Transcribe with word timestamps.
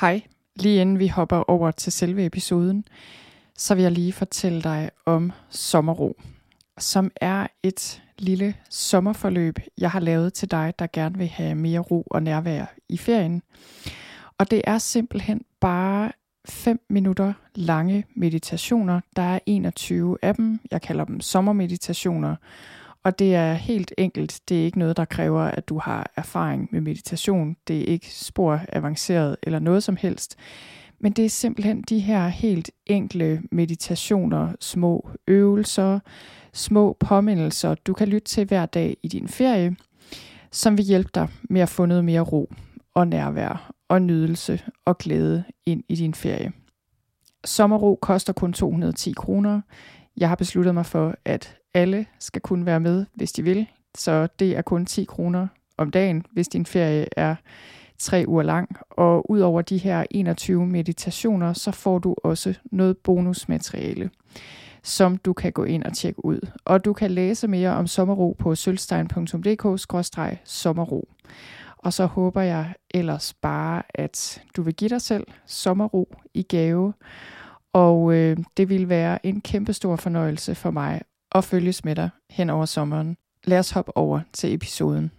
Hej. 0.00 0.22
Lige 0.56 0.80
inden 0.80 0.98
vi 0.98 1.06
hopper 1.06 1.50
over 1.50 1.70
til 1.70 1.92
selve 1.92 2.26
episoden, 2.26 2.84
så 3.58 3.74
vil 3.74 3.82
jeg 3.82 3.92
lige 3.92 4.12
fortælle 4.12 4.62
dig 4.62 4.90
om 5.06 5.32
Sommerro, 5.50 6.16
som 6.78 7.10
er 7.20 7.46
et 7.62 8.02
lille 8.18 8.54
sommerforløb, 8.70 9.58
jeg 9.78 9.90
har 9.90 10.00
lavet 10.00 10.34
til 10.34 10.50
dig, 10.50 10.74
der 10.78 10.86
gerne 10.92 11.18
vil 11.18 11.26
have 11.28 11.54
mere 11.54 11.80
ro 11.80 12.02
og 12.10 12.22
nærvær 12.22 12.64
i 12.88 12.96
ferien. 12.96 13.42
Og 14.38 14.50
det 14.50 14.62
er 14.64 14.78
simpelthen 14.78 15.42
bare 15.60 16.12
5 16.44 16.80
minutter 16.90 17.32
lange 17.54 18.04
meditationer. 18.16 19.00
Der 19.16 19.22
er 19.22 19.38
21 19.46 20.18
af 20.22 20.34
dem. 20.34 20.60
Jeg 20.70 20.82
kalder 20.82 21.04
dem 21.04 21.20
sommermeditationer. 21.20 22.36
Og 23.04 23.18
det 23.18 23.34
er 23.34 23.54
helt 23.54 23.92
enkelt. 23.98 24.40
Det 24.48 24.60
er 24.60 24.64
ikke 24.64 24.78
noget, 24.78 24.96
der 24.96 25.04
kræver, 25.04 25.42
at 25.42 25.68
du 25.68 25.78
har 25.78 26.12
erfaring 26.16 26.68
med 26.72 26.80
meditation. 26.80 27.56
Det 27.68 27.80
er 27.80 27.84
ikke 27.84 28.14
spor 28.14 28.60
avanceret 28.68 29.36
eller 29.42 29.58
noget 29.58 29.82
som 29.82 29.96
helst. 29.96 30.36
Men 31.00 31.12
det 31.12 31.24
er 31.24 31.28
simpelthen 31.28 31.82
de 31.82 31.98
her 31.98 32.28
helt 32.28 32.70
enkle 32.86 33.42
meditationer, 33.50 34.52
små 34.60 35.10
øvelser, 35.28 36.00
små 36.52 36.96
påmindelser, 37.00 37.74
du 37.74 37.92
kan 37.92 38.08
lytte 38.08 38.28
til 38.28 38.44
hver 38.44 38.66
dag 38.66 38.96
i 39.02 39.08
din 39.08 39.28
ferie, 39.28 39.76
som 40.50 40.78
vil 40.78 40.84
hjælpe 40.84 41.10
dig 41.14 41.28
med 41.50 41.60
at 41.60 41.68
få 41.68 41.86
noget 41.86 42.04
mere 42.04 42.20
ro 42.20 42.52
og 42.94 43.08
nærvær 43.08 43.72
og 43.88 44.02
nydelse 44.02 44.62
og 44.84 44.98
glæde 44.98 45.44
ind 45.66 45.84
i 45.88 45.94
din 45.94 46.14
ferie. 46.14 46.52
Sommerro 47.44 47.98
koster 48.02 48.32
kun 48.32 48.52
210 48.52 49.12
kroner. 49.12 49.60
Jeg 50.16 50.28
har 50.28 50.36
besluttet 50.36 50.74
mig 50.74 50.86
for, 50.86 51.14
at 51.24 51.56
alle 51.74 52.06
skal 52.18 52.42
kunne 52.42 52.66
være 52.66 52.80
med, 52.80 53.06
hvis 53.14 53.32
de 53.32 53.42
vil. 53.42 53.66
Så 53.94 54.28
det 54.38 54.56
er 54.56 54.62
kun 54.62 54.86
10 54.86 55.04
kroner 55.04 55.46
om 55.76 55.90
dagen, 55.90 56.26
hvis 56.32 56.48
din 56.48 56.66
ferie 56.66 57.06
er 57.16 57.34
tre 57.98 58.24
uger 58.28 58.42
lang. 58.42 58.76
Og 58.90 59.30
ud 59.30 59.40
over 59.40 59.62
de 59.62 59.78
her 59.78 60.04
21 60.10 60.66
meditationer, 60.66 61.52
så 61.52 61.70
får 61.70 61.98
du 61.98 62.14
også 62.24 62.54
noget 62.64 62.98
bonusmateriale, 62.98 64.10
som 64.82 65.16
du 65.16 65.32
kan 65.32 65.52
gå 65.52 65.64
ind 65.64 65.84
og 65.84 65.92
tjekke 65.92 66.24
ud. 66.24 66.48
Og 66.64 66.84
du 66.84 66.92
kan 66.92 67.10
læse 67.10 67.48
mere 67.48 67.70
om 67.70 67.86
sommerro 67.86 68.36
på 68.38 68.54
sølvstein.dk-sommerro. 68.54 71.08
Og 71.78 71.92
så 71.92 72.06
håber 72.06 72.40
jeg 72.40 72.74
ellers 72.90 73.34
bare, 73.34 73.82
at 73.94 74.42
du 74.56 74.62
vil 74.62 74.74
give 74.74 74.88
dig 74.88 75.02
selv 75.02 75.26
sommerro 75.46 76.16
i 76.34 76.42
gave. 76.42 76.94
Og 77.72 78.14
øh, 78.14 78.36
det 78.56 78.68
vil 78.68 78.88
være 78.88 79.26
en 79.26 79.40
kæmpe 79.40 79.72
stor 79.72 79.96
fornøjelse 79.96 80.54
for 80.54 80.70
mig 80.70 81.02
og 81.34 81.44
følges 81.44 81.84
med 81.84 81.94
dig 81.94 82.10
hen 82.30 82.50
over 82.50 82.64
sommeren. 82.64 83.16
Lad 83.44 83.58
os 83.58 83.70
hoppe 83.70 83.96
over 83.96 84.20
til 84.32 84.54
episoden. 84.54 85.10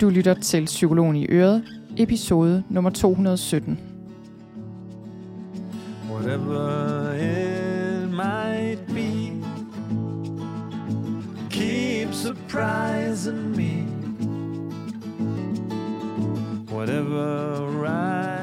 Du 0.00 0.08
lytter 0.08 0.34
til 0.34 0.64
Psykologen 0.64 1.16
i 1.16 1.26
Øret, 1.28 1.64
episode 1.96 2.64
nummer 2.68 2.90
217. 2.90 3.78
Whatever 6.10 7.12
it 7.12 8.10
might 8.10 8.86
be 8.86 9.32
Keep 11.50 12.12
surprising 12.12 13.56
me 13.56 13.86
Whatever 16.72 17.60
right 17.82 18.33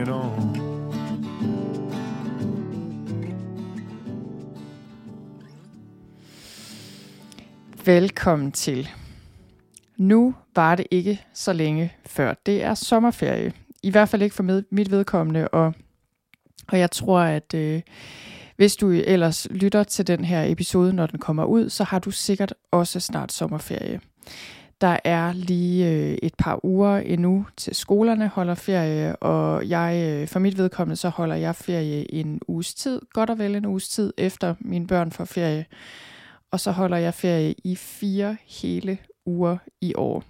it 0.00 0.08
on 0.08 0.70
Velkommen 7.84 8.52
til. 8.52 8.88
Nu 9.96 10.34
var 10.54 10.74
det 10.74 10.86
ikke 10.90 11.24
så 11.34 11.52
længe 11.52 11.92
før. 12.06 12.34
Det 12.46 12.62
er 12.62 12.74
sommerferie. 12.74 13.52
I 13.82 13.90
hvert 13.90 14.08
fald 14.08 14.22
ikke 14.22 14.34
for 14.34 14.42
med, 14.42 14.62
mit 14.70 14.90
vedkommende, 14.90 15.48
og, 15.48 15.74
og 16.68 16.78
jeg 16.78 16.90
tror, 16.90 17.20
at 17.20 17.54
øh, 17.54 17.82
hvis 18.56 18.76
du 18.76 18.90
ellers 18.90 19.46
lytter 19.50 19.84
til 19.84 20.06
den 20.06 20.24
her 20.24 20.44
episode, 20.44 20.92
når 20.92 21.06
den 21.06 21.18
kommer 21.18 21.44
ud, 21.44 21.68
så 21.68 21.84
har 21.84 21.98
du 21.98 22.10
sikkert 22.10 22.54
også 22.70 23.00
snart 23.00 23.32
sommerferie. 23.32 24.00
Der 24.80 24.96
er 25.04 25.32
lige 25.32 25.88
øh, 25.90 26.18
et 26.22 26.34
par 26.38 26.64
uger 26.64 26.96
endnu 26.96 27.46
til 27.56 27.74
skolerne 27.74 28.28
holder 28.28 28.54
ferie, 28.54 29.16
og 29.16 29.68
jeg 29.68 30.02
øh, 30.04 30.28
for 30.28 30.38
mit 30.38 30.58
vedkommende 30.58 30.96
så 30.96 31.08
holder 31.08 31.36
jeg 31.36 31.56
ferie 31.56 32.14
en 32.14 32.40
uges 32.48 32.74
tid, 32.74 33.00
godt 33.12 33.30
og 33.30 33.38
vel 33.38 33.54
en 33.54 33.66
uges 33.66 33.88
tid 33.88 34.12
efter 34.18 34.54
mine 34.60 34.86
børn 34.86 35.12
får 35.12 35.24
ferie 35.24 35.66
og 36.50 36.60
så 36.60 36.70
holder 36.70 36.96
jeg 36.96 37.14
ferie 37.14 37.54
i 37.64 37.76
fire 37.76 38.36
hele 38.46 38.98
uger 39.26 39.56
i 39.80 39.94
år. 39.94 40.24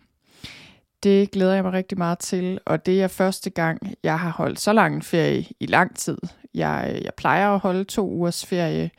Det 1.02 1.30
glæder 1.30 1.54
jeg 1.54 1.64
mig 1.64 1.72
rigtig 1.72 1.98
meget 1.98 2.18
til, 2.18 2.58
og 2.66 2.86
det 2.86 3.02
er 3.02 3.08
første 3.08 3.50
gang, 3.50 3.94
jeg 4.02 4.18
har 4.18 4.30
holdt 4.30 4.60
så 4.60 4.72
lang 4.72 5.04
ferie 5.04 5.46
i 5.60 5.66
lang 5.66 5.96
tid. 5.96 6.18
Jeg, 6.54 6.92
øh, 6.94 7.04
jeg 7.04 7.12
plejer 7.16 7.50
at 7.50 7.58
holde 7.58 7.84
to 7.84 8.10
ugers 8.10 8.46
ferie, 8.46 8.90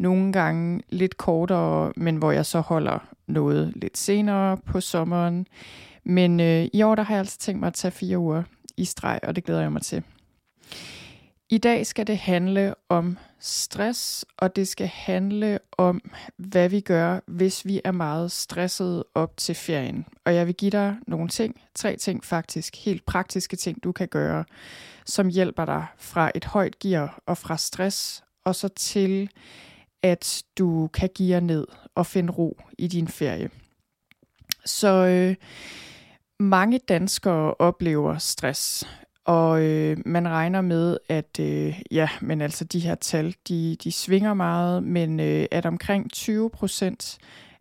nogle 0.00 0.32
gange 0.32 0.82
lidt 0.88 1.16
kortere, 1.16 1.92
men 1.96 2.16
hvor 2.16 2.32
jeg 2.32 2.46
så 2.46 2.60
holder 2.60 2.98
noget 3.26 3.72
lidt 3.76 3.98
senere 3.98 4.56
på 4.56 4.80
sommeren. 4.80 5.46
Men 6.04 6.40
øh, 6.40 6.68
i 6.72 6.82
år 6.82 6.94
der 6.94 7.02
har 7.02 7.14
jeg 7.14 7.18
altså 7.18 7.38
tænkt 7.38 7.60
mig 7.60 7.66
at 7.66 7.74
tage 7.74 7.92
fire 7.92 8.18
uger 8.18 8.42
i 8.76 8.84
streg, 8.84 9.20
og 9.22 9.36
det 9.36 9.44
glæder 9.44 9.60
jeg 9.60 9.72
mig 9.72 9.82
til. 9.82 10.02
I 11.52 11.58
dag 11.58 11.86
skal 11.86 12.06
det 12.06 12.18
handle 12.18 12.74
om 12.88 13.18
stress, 13.40 14.24
og 14.36 14.56
det 14.56 14.68
skal 14.68 14.86
handle 14.86 15.58
om, 15.78 16.00
hvad 16.36 16.68
vi 16.68 16.80
gør, 16.80 17.20
hvis 17.26 17.66
vi 17.66 17.80
er 17.84 17.92
meget 17.92 18.32
stressede 18.32 19.04
op 19.14 19.36
til 19.36 19.54
ferien. 19.54 20.06
Og 20.24 20.34
jeg 20.34 20.46
vil 20.46 20.54
give 20.54 20.70
dig 20.70 20.96
nogle 21.06 21.28
ting, 21.28 21.60
tre 21.74 21.96
ting 21.96 22.24
faktisk, 22.24 22.84
helt 22.84 23.06
praktiske 23.06 23.56
ting, 23.56 23.84
du 23.84 23.92
kan 23.92 24.08
gøre, 24.08 24.44
som 25.06 25.28
hjælper 25.28 25.64
dig 25.64 25.86
fra 25.98 26.30
et 26.34 26.44
højt 26.44 26.78
gear 26.78 27.22
og 27.26 27.38
fra 27.38 27.56
stress, 27.56 28.22
og 28.44 28.54
så 28.54 28.68
til, 28.68 29.30
at 30.02 30.42
du 30.58 30.86
kan 30.94 31.08
gear 31.18 31.40
ned 31.40 31.66
og 31.94 32.06
finde 32.06 32.32
ro 32.32 32.60
i 32.78 32.86
din 32.86 33.08
ferie. 33.08 33.50
Så 34.64 34.88
øh, 34.88 35.34
mange 36.40 36.78
danskere 36.88 37.54
oplever 37.54 38.18
stress. 38.18 38.88
Og 39.24 39.62
øh, 39.62 39.96
man 40.06 40.28
regner 40.28 40.60
med, 40.60 40.98
at 41.08 41.40
øh, 41.40 41.80
ja, 41.90 42.08
men 42.20 42.40
altså 42.40 42.64
de 42.64 42.80
her 42.80 42.94
tal, 42.94 43.34
de, 43.48 43.76
de 43.84 43.92
svinger 43.92 44.34
meget, 44.34 44.82
men 44.82 45.20
øh, 45.20 45.46
at 45.50 45.66
omkring 45.66 46.12
20 46.12 46.50
procent 46.50 47.18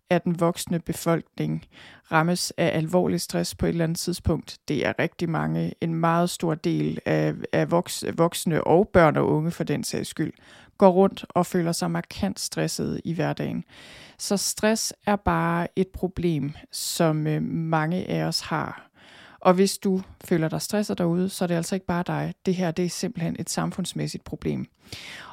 af 0.09 0.21
den 0.21 0.39
voksne 0.39 0.79
befolkning 0.79 1.65
rammes 2.11 2.53
af 2.57 2.77
alvorlig 2.77 3.21
stress 3.21 3.55
på 3.55 3.65
et 3.65 3.69
eller 3.69 3.83
andet 3.83 3.97
tidspunkt. 3.97 4.57
Det 4.67 4.85
er 4.85 4.93
rigtig 4.99 5.29
mange. 5.29 5.73
En 5.81 5.95
meget 5.95 6.29
stor 6.29 6.55
del 6.55 6.99
af, 7.05 7.33
af 7.53 7.71
voks, 7.71 8.05
voksne 8.17 8.63
og 8.63 8.89
børn 8.93 9.17
og 9.17 9.27
unge 9.29 9.51
for 9.51 9.63
den 9.63 9.83
sags 9.83 10.09
skyld 10.09 10.33
går 10.79 10.89
rundt 10.89 11.25
og 11.29 11.45
føler 11.45 11.71
sig 11.71 11.91
markant 11.91 12.39
stresset 12.39 13.01
i 13.05 13.13
hverdagen. 13.13 13.63
Så 14.17 14.37
stress 14.37 14.93
er 15.05 15.15
bare 15.15 15.67
et 15.75 15.87
problem, 15.87 16.53
som 16.71 17.27
øh, 17.27 17.41
mange 17.43 18.09
af 18.09 18.23
os 18.23 18.39
har 18.39 18.89
og 19.41 19.53
hvis 19.53 19.77
du 19.77 20.01
føler 20.25 20.49
dig 20.49 20.61
stresset 20.61 20.97
derude, 20.97 21.29
så 21.29 21.45
er 21.45 21.47
det 21.47 21.55
altså 21.55 21.75
ikke 21.75 21.85
bare 21.85 22.03
dig. 22.07 22.33
Det 22.45 22.55
her 22.55 22.71
det 22.71 22.85
er 22.85 22.89
simpelthen 22.89 23.35
et 23.39 23.49
samfundsmæssigt 23.49 24.23
problem. 24.23 24.65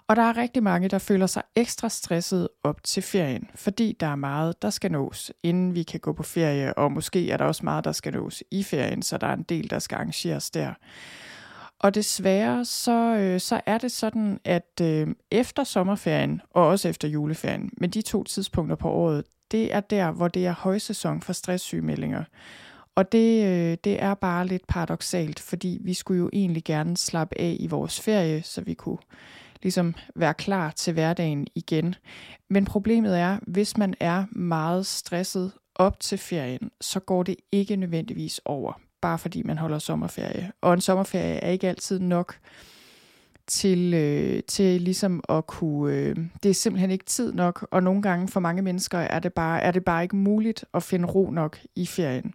Og 0.09 0.17
der 0.17 0.23
er 0.23 0.37
rigtig 0.37 0.63
mange, 0.63 0.89
der 0.89 0.99
føler 0.99 1.27
sig 1.27 1.43
ekstra 1.57 1.89
stresset 1.89 2.49
op 2.65 2.83
til 2.85 3.03
ferien, 3.03 3.51
fordi 3.55 3.97
der 4.01 4.07
er 4.07 4.17
meget, 4.17 4.63
der 4.63 4.71
skal 4.71 4.93
nås, 4.93 5.33
inden 5.43 5.75
vi 5.75 5.83
kan 5.83 6.01
gå 6.01 6.13
på 6.13 6.23
ferie, 6.23 6.79
og 6.79 6.93
måske 6.93 7.31
er 7.31 7.37
der 7.37 7.45
også 7.45 7.65
meget, 7.65 7.85
der 7.85 7.93
skal 7.93 8.13
nås 8.13 8.43
i 8.51 8.63
ferien, 8.63 9.03
så 9.03 9.19
der 9.19 9.27
er 9.27 9.35
en 9.35 9.43
del, 9.43 9.71
der 9.71 9.79
skal 9.79 9.97
arrangeres 9.97 10.51
der. 10.51 10.73
Og 11.79 11.95
desværre 11.95 12.65
så, 12.65 13.17
øh, 13.17 13.41
så 13.41 13.61
er 13.67 13.79
det 13.79 13.93
sådan, 13.93 14.41
at 14.45 14.81
øh, 14.83 15.09
efter 15.31 15.65
sommerferien 15.65 16.41
og 16.51 16.67
også 16.67 16.89
efter 16.89 17.09
juleferien, 17.09 17.71
med 17.79 17.89
de 17.89 18.03
to 18.03 18.25
tidspunkter 18.25 18.77
på 18.77 18.91
året, 18.91 19.25
det 19.51 19.75
er 19.75 19.81
der, 19.81 20.11
hvor 20.11 20.29
det 20.29 20.47
er 20.47 20.53
højsæson 20.53 21.23
for 21.23 21.33
stresssygemeldinger. 21.33 22.25
Og 22.95 23.13
det, 23.13 23.45
øh, 23.45 23.77
det 23.85 24.03
er 24.03 24.15
bare 24.15 24.47
lidt 24.47 24.67
paradoxalt, 24.67 25.41
fordi 25.41 25.79
vi 25.81 25.95
skulle 25.95 26.19
jo 26.19 26.31
egentlig 26.33 26.65
gerne 26.65 26.97
slappe 26.97 27.41
af 27.41 27.57
i 27.61 27.67
vores 27.67 28.01
ferie, 28.01 28.43
så 28.43 28.61
vi 28.61 28.75
kunne 28.75 28.99
ligesom 29.63 29.95
være 30.15 30.35
klar 30.35 30.71
til 30.71 30.93
hverdagen 30.93 31.47
igen. 31.55 31.95
Men 32.51 32.65
problemet 32.65 33.19
er, 33.19 33.39
hvis 33.47 33.77
man 33.77 33.95
er 34.01 34.25
meget 34.33 34.87
stresset 34.87 35.53
op 35.75 36.01
til 36.01 36.19
ferien, 36.19 36.71
så 36.81 37.01
går 37.01 37.23
det 37.23 37.37
ikke 37.53 37.77
nødvendigvis 37.77 38.41
over, 38.45 38.81
bare 39.01 39.19
fordi 39.19 39.43
man 39.43 39.59
holder 39.59 39.79
sommerferie. 39.79 40.53
Og 40.61 40.75
en 40.75 40.81
sommerferie 40.81 41.35
er 41.35 41.51
ikke 41.51 41.69
altid 41.69 41.99
nok 41.99 42.39
til, 43.47 43.95
øh, 43.95 44.43
til 44.49 44.83
ligesom 44.83 45.25
at 45.29 45.47
kunne, 45.47 45.95
øh, 45.95 46.17
det 46.43 46.49
er 46.49 46.55
simpelthen 46.55 46.91
ikke 46.91 47.05
tid 47.05 47.33
nok, 47.33 47.67
og 47.71 47.83
nogle 47.83 48.03
gange 48.03 48.29
for 48.29 48.41
mange 48.41 48.63
mennesker 48.63 48.99
er 48.99 49.19
det 49.19 49.33
bare, 49.33 49.61
er 49.61 49.71
det 49.71 49.85
bare 49.85 50.03
ikke 50.03 50.17
muligt 50.17 50.65
at 50.75 50.83
finde 50.83 51.09
ro 51.09 51.31
nok 51.31 51.59
i 51.77 51.87
ferien. 51.87 52.35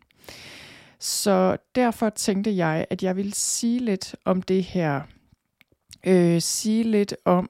Så 0.99 1.57
derfor 1.75 2.09
tænkte 2.09 2.55
jeg, 2.55 2.85
at 2.89 3.03
jeg 3.03 3.15
ville 3.15 3.33
sige 3.33 3.79
lidt 3.79 4.15
om 4.25 4.41
det 4.41 4.63
her. 4.63 5.01
Øh, 6.03 6.41
sige 6.41 6.83
lidt 6.83 7.15
om, 7.25 7.49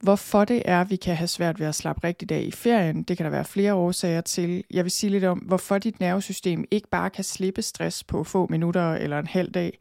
Hvorfor 0.00 0.44
det 0.44 0.62
er, 0.64 0.84
vi 0.84 0.96
kan 0.96 1.16
have 1.16 1.28
svært 1.28 1.60
ved 1.60 1.66
at 1.66 1.74
slappe 1.74 2.06
rigtigt 2.06 2.32
af 2.32 2.40
i 2.40 2.50
ferien, 2.50 3.02
det 3.02 3.16
kan 3.16 3.24
der 3.24 3.30
være 3.30 3.44
flere 3.44 3.74
årsager 3.74 4.20
til. 4.20 4.64
Jeg 4.70 4.84
vil 4.84 4.90
sige 4.90 5.10
lidt 5.10 5.24
om, 5.24 5.38
hvorfor 5.38 5.78
dit 5.78 6.00
nervesystem 6.00 6.64
ikke 6.70 6.88
bare 6.88 7.10
kan 7.10 7.24
slippe 7.24 7.62
stress 7.62 8.04
på 8.04 8.24
få 8.24 8.46
minutter 8.50 8.94
eller 8.94 9.18
en 9.18 9.26
halv 9.26 9.50
dag, 9.50 9.78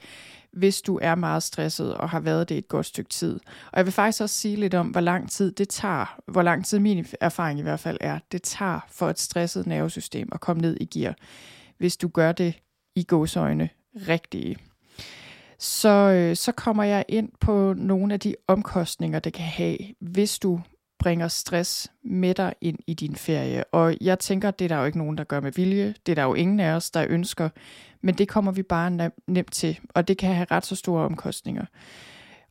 hvis 0.52 0.82
du 0.82 1.00
er 1.02 1.16
meget 1.16 1.44
stresset 1.44 1.94
og 1.94 2.10
har 2.10 2.20
været 2.20 2.50
det 2.50 2.58
et 2.58 2.68
godt 2.68 2.86
stykke 2.86 3.10
tid. 3.10 3.40
Og 3.72 3.78
jeg 3.78 3.86
vil 3.86 3.94
faktisk 3.94 4.22
også 4.22 4.36
sige 4.36 4.56
lidt 4.56 4.74
om, 4.74 4.88
hvor 4.88 5.02
lang 5.02 5.32
tid 5.32 5.52
det 5.52 5.70
tager, 5.70 6.20
hvor 6.28 6.42
lang 6.42 6.66
tid 6.66 6.80
min 6.80 7.06
erfaring 7.22 7.60
i 7.60 7.64
hvert 7.64 7.80
fald 7.80 7.98
er, 8.02 8.20
det 8.32 8.42
tager 8.44 8.80
for 8.92 9.10
et 9.10 9.20
stresset 9.20 9.68
nervesystem 9.68 10.30
at 10.32 10.40
komme 10.40 10.62
ned 10.62 10.78
i 10.82 10.86
gear, 10.86 11.16
hvis 11.78 11.98
du 11.98 12.08
gør 12.08 12.32
det 12.32 12.54
i 12.96 13.04
gåsøjne 13.04 13.70
rigtige. 14.08 14.58
Så, 15.60 15.90
øh, 15.90 16.36
så 16.36 16.52
kommer 16.52 16.84
jeg 16.84 17.06
ind 17.08 17.30
på 17.40 17.74
nogle 17.78 18.14
af 18.14 18.20
de 18.20 18.36
omkostninger, 18.48 19.20
det 19.20 19.34
kan 19.34 19.46
have, 19.46 19.78
hvis 20.00 20.40
du 20.40 20.62
bringer 21.00 21.28
stress 21.28 21.92
med 22.04 22.36
dig 22.36 22.54
ind 22.62 22.80
i 22.88 22.94
din 22.94 23.16
ferie. 23.16 23.64
Og 23.64 23.96
jeg 24.02 24.20
tænker, 24.20 24.52
det 24.52 24.66
er 24.66 24.70
der 24.70 24.78
jo 24.78 24.86
ikke 24.86 24.98
nogen, 24.98 25.18
der 25.18 25.24
gør 25.24 25.40
med 25.40 25.52
vilje. 25.52 25.96
Det 26.06 26.12
er 26.12 26.16
der 26.16 26.24
jo 26.24 26.34
ingen 26.34 26.60
af 26.60 26.72
os, 26.72 26.92
der 26.92 27.06
ønsker. 27.10 27.50
Men 28.02 28.16
det 28.16 28.28
kommer 28.28 28.52
vi 28.52 28.64
bare 28.64 29.12
nemt 29.28 29.52
til, 29.52 29.80
og 29.96 30.08
det 30.08 30.18
kan 30.18 30.36
have 30.36 30.48
ret 30.52 30.66
så 30.66 30.76
store 30.76 31.06
omkostninger. 31.06 31.66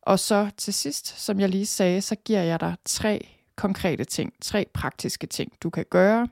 Og 0.01 0.19
så 0.19 0.49
til 0.57 0.73
sidst, 0.73 1.19
som 1.21 1.39
jeg 1.39 1.49
lige 1.49 1.65
sagde, 1.65 2.01
så 2.01 2.15
giver 2.15 2.41
jeg 2.41 2.59
dig 2.59 2.75
tre 2.85 3.27
konkrete 3.55 4.03
ting, 4.03 4.33
tre 4.41 4.65
praktiske 4.73 5.27
ting, 5.27 5.51
du 5.63 5.69
kan 5.69 5.85
gøre, 5.89 6.27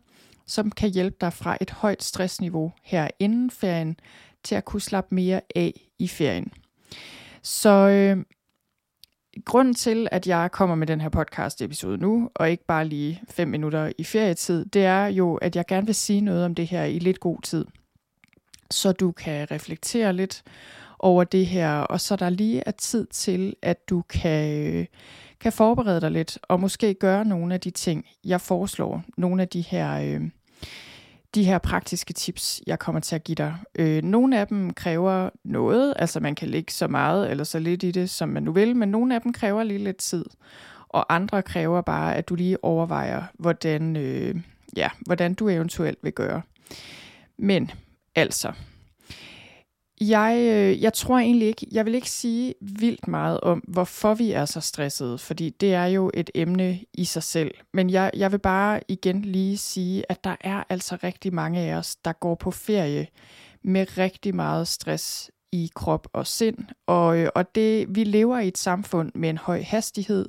som 0.45 0.71
kan 0.71 0.89
hjælpe 0.89 1.17
dig 1.21 1.33
fra 1.33 1.57
et 1.61 1.69
højt 1.69 2.03
stressniveau 2.03 2.71
her 2.83 3.07
inden 3.19 3.51
ferien 3.51 3.99
til 4.43 4.55
at 4.55 4.65
kunne 4.65 4.81
slappe 4.81 5.15
mere 5.15 5.41
af 5.55 5.81
i 5.99 6.07
ferien. 6.07 6.51
Så 7.41 7.69
øh, 7.69 8.23
grunden 9.45 9.73
til, 9.73 10.07
at 10.11 10.27
jeg 10.27 10.51
kommer 10.51 10.75
med 10.75 10.87
den 10.87 11.01
her 11.01 11.09
podcast 11.09 11.61
episode 11.61 11.97
nu, 11.97 12.29
og 12.35 12.51
ikke 12.51 12.65
bare 12.65 12.87
lige 12.87 13.21
fem 13.29 13.47
minutter 13.47 13.91
i 13.97 14.03
ferietid, 14.03 14.65
det 14.65 14.85
er 14.85 15.05
jo, 15.05 15.35
at 15.35 15.55
jeg 15.55 15.65
gerne 15.65 15.85
vil 15.85 15.95
sige 15.95 16.21
noget 16.21 16.45
om 16.45 16.55
det 16.55 16.67
her 16.67 16.83
i 16.83 16.99
lidt 16.99 17.19
god 17.19 17.41
tid. 17.41 17.65
Så 18.71 18.91
du 18.91 19.11
kan 19.11 19.51
reflektere 19.51 20.13
lidt 20.13 20.43
over 20.99 21.23
det 21.23 21.47
her, 21.47 21.71
og 21.79 22.01
så 22.01 22.15
der 22.15 22.29
lige 22.29 22.63
er 22.65 22.71
tid 22.71 23.05
til, 23.05 23.55
at 23.61 23.89
du 23.89 24.03
kan, 24.09 24.67
øh, 24.73 24.85
kan 25.39 25.51
forberede 25.51 26.01
dig 26.01 26.11
lidt, 26.11 26.39
og 26.43 26.59
måske 26.59 26.93
gøre 26.93 27.25
nogle 27.25 27.53
af 27.53 27.61
de 27.61 27.69
ting, 27.71 28.05
jeg 28.25 28.41
foreslår. 28.41 29.03
Nogle 29.17 29.41
af 29.41 29.47
de 29.47 29.61
her... 29.61 30.01
Øh, 30.01 30.29
de 31.35 31.43
her 31.43 31.57
praktiske 31.57 32.13
tips, 32.13 32.61
jeg 32.67 32.79
kommer 32.79 33.01
til 33.01 33.15
at 33.15 33.23
give 33.23 33.35
dig. 33.35 33.55
Øh, 33.75 34.03
nogle 34.03 34.39
af 34.39 34.47
dem 34.47 34.73
kræver 34.73 35.29
noget, 35.43 35.93
altså 35.95 36.19
man 36.19 36.35
kan 36.35 36.49
lægge 36.49 36.73
så 36.73 36.87
meget 36.87 37.31
eller 37.31 37.43
så 37.43 37.59
lidt 37.59 37.83
i 37.83 37.91
det, 37.91 38.09
som 38.09 38.29
man 38.29 38.43
nu 38.43 38.51
vil, 38.51 38.75
men 38.75 38.89
nogle 38.89 39.15
af 39.15 39.21
dem 39.21 39.33
kræver 39.33 39.63
lige 39.63 39.83
lidt 39.83 39.97
tid. 39.97 40.25
Og 40.89 41.15
andre 41.15 41.41
kræver 41.41 41.81
bare, 41.81 42.15
at 42.15 42.29
du 42.29 42.35
lige 42.35 42.63
overvejer, 42.63 43.23
hvordan, 43.33 43.95
øh, 43.95 44.35
ja, 44.75 44.89
hvordan 45.05 45.33
du 45.33 45.49
eventuelt 45.49 45.99
vil 46.03 46.13
gøre. 46.13 46.41
Men 47.37 47.71
altså, 48.15 48.51
jeg, 50.01 50.37
øh, 50.39 50.81
jeg 50.81 50.93
tror 50.93 51.17
egentlig 51.17 51.47
ikke, 51.47 51.67
jeg 51.71 51.85
vil 51.85 51.95
ikke 51.95 52.09
sige 52.09 52.53
vildt 52.61 53.07
meget 53.07 53.39
om, 53.39 53.63
hvorfor 53.67 54.13
vi 54.13 54.31
er 54.31 54.45
så 54.45 54.61
stressede, 54.61 55.17
fordi 55.17 55.49
det 55.49 55.73
er 55.73 55.85
jo 55.85 56.11
et 56.13 56.29
emne 56.35 56.79
i 56.93 57.05
sig 57.05 57.23
selv. 57.23 57.51
Men 57.73 57.89
jeg, 57.89 58.11
jeg 58.15 58.31
vil 58.31 58.39
bare 58.39 58.81
igen 58.87 59.21
lige 59.21 59.57
sige, 59.57 60.11
at 60.11 60.23
der 60.23 60.35
er 60.41 60.63
altså 60.69 60.97
rigtig 61.03 61.33
mange 61.33 61.59
af 61.59 61.75
os, 61.75 61.95
der 61.95 62.13
går 62.13 62.35
på 62.35 62.51
ferie 62.51 63.07
med 63.63 63.97
rigtig 63.97 64.35
meget 64.35 64.67
stress 64.67 65.31
i 65.51 65.71
krop 65.75 66.07
og 66.13 66.27
sind. 66.27 66.57
Og, 66.87 67.17
øh, 67.17 67.29
og 67.35 67.55
det, 67.55 67.95
vi 67.95 68.03
lever 68.03 68.39
i 68.39 68.47
et 68.47 68.57
samfund 68.57 69.11
med 69.15 69.29
en 69.29 69.37
høj 69.37 69.61
hastighed. 69.61 70.25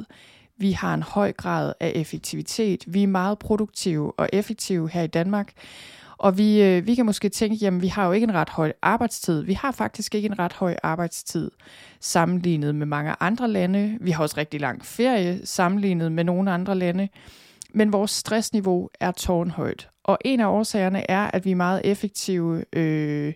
Vi 0.56 0.72
har 0.72 0.94
en 0.94 1.02
høj 1.02 1.32
grad 1.32 1.72
af 1.80 1.92
effektivitet. 1.94 2.84
Vi 2.86 3.02
er 3.02 3.06
meget 3.06 3.38
produktive 3.38 4.12
og 4.18 4.28
effektive 4.32 4.88
her 4.90 5.02
i 5.02 5.06
Danmark. 5.06 5.52
Og 6.18 6.38
vi, 6.38 6.62
øh, 6.62 6.86
vi 6.86 6.94
kan 6.94 7.06
måske 7.06 7.28
tænke, 7.28 7.56
jamen 7.56 7.82
vi 7.82 7.88
har 7.88 8.06
jo 8.06 8.12
ikke 8.12 8.24
en 8.24 8.34
ret 8.34 8.48
høj 8.48 8.72
arbejdstid. 8.82 9.42
Vi 9.42 9.52
har 9.52 9.72
faktisk 9.72 10.14
ikke 10.14 10.26
en 10.26 10.38
ret 10.38 10.52
høj 10.52 10.76
arbejdstid 10.82 11.50
sammenlignet 12.00 12.74
med 12.74 12.86
mange 12.86 13.14
andre 13.20 13.48
lande. 13.48 13.98
Vi 14.00 14.10
har 14.10 14.22
også 14.22 14.36
rigtig 14.36 14.60
lang 14.60 14.84
ferie 14.84 15.46
sammenlignet 15.46 16.12
med 16.12 16.24
nogle 16.24 16.50
andre 16.52 16.74
lande. 16.74 17.08
Men 17.74 17.92
vores 17.92 18.10
stressniveau 18.10 18.88
er 19.00 19.10
tårnhøjt. 19.10 19.88
Og 20.04 20.18
en 20.24 20.40
af 20.40 20.46
årsagerne 20.46 21.10
er, 21.10 21.30
at 21.30 21.44
vi 21.44 21.50
er 21.50 21.56
meget 21.56 21.80
effektive 21.84 22.64
øh, 22.72 23.32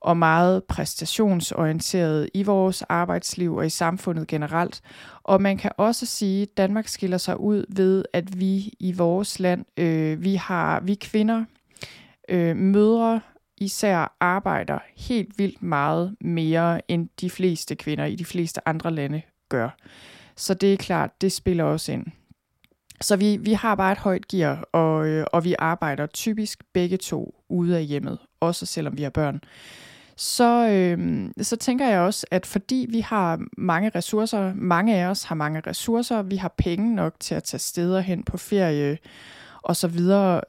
og 0.00 0.16
meget 0.16 0.64
præstationsorienterede 0.64 2.28
i 2.34 2.42
vores 2.42 2.82
arbejdsliv 2.82 3.54
og 3.54 3.66
i 3.66 3.70
samfundet 3.70 4.26
generelt. 4.26 4.80
Og 5.22 5.42
man 5.42 5.58
kan 5.58 5.70
også 5.76 6.06
sige, 6.06 6.42
at 6.42 6.48
Danmark 6.56 6.88
skiller 6.88 7.18
sig 7.18 7.40
ud 7.40 7.64
ved, 7.68 8.04
at 8.12 8.40
vi 8.40 8.74
i 8.80 8.92
vores 8.92 9.40
land, 9.40 9.64
øh, 9.76 10.24
vi 10.24 10.34
har 10.34 10.80
vi 10.80 10.94
kvinder 10.94 11.44
øh, 12.28 12.56
mødre 12.56 13.20
især 13.56 14.16
arbejder 14.20 14.78
helt 14.96 15.38
vildt 15.38 15.62
meget 15.62 16.16
mere, 16.20 16.90
end 16.90 17.08
de 17.20 17.30
fleste 17.30 17.74
kvinder 17.74 18.04
i 18.04 18.14
de 18.14 18.24
fleste 18.24 18.68
andre 18.68 18.90
lande 18.90 19.22
gør. 19.48 19.76
Så 20.36 20.54
det 20.54 20.72
er 20.72 20.76
klart, 20.76 21.10
det 21.20 21.32
spiller 21.32 21.64
også 21.64 21.92
ind. 21.92 22.06
Så 23.00 23.16
vi, 23.16 23.36
vi 23.36 23.52
har 23.52 23.74
bare 23.74 23.92
et 23.92 23.98
højt 23.98 24.28
gear, 24.28 24.64
og, 24.72 25.08
øh, 25.08 25.26
og 25.32 25.44
vi 25.44 25.54
arbejder 25.58 26.06
typisk 26.06 26.64
begge 26.72 26.96
to 26.96 27.34
ude 27.48 27.76
af 27.76 27.84
hjemmet, 27.84 28.18
også 28.40 28.66
selvom 28.66 28.96
vi 28.96 29.02
har 29.02 29.10
børn. 29.10 29.40
Så, 30.16 30.68
øh, 30.68 31.28
så 31.40 31.56
tænker 31.56 31.88
jeg 31.88 32.00
også, 32.00 32.26
at 32.30 32.46
fordi 32.46 32.86
vi 32.90 33.00
har 33.00 33.40
mange 33.58 33.90
ressourcer, 33.94 34.52
mange 34.54 34.96
af 34.96 35.06
os 35.06 35.22
har 35.22 35.34
mange 35.34 35.62
ressourcer, 35.66 36.22
vi 36.22 36.36
har 36.36 36.54
penge 36.58 36.94
nok 36.94 37.14
til 37.20 37.34
at 37.34 37.42
tage 37.42 37.58
steder 37.58 38.00
hen 38.00 38.22
på 38.22 38.36
ferie, 38.36 38.98
og 39.62 39.76
så 39.76 39.88
videre. 39.88 40.40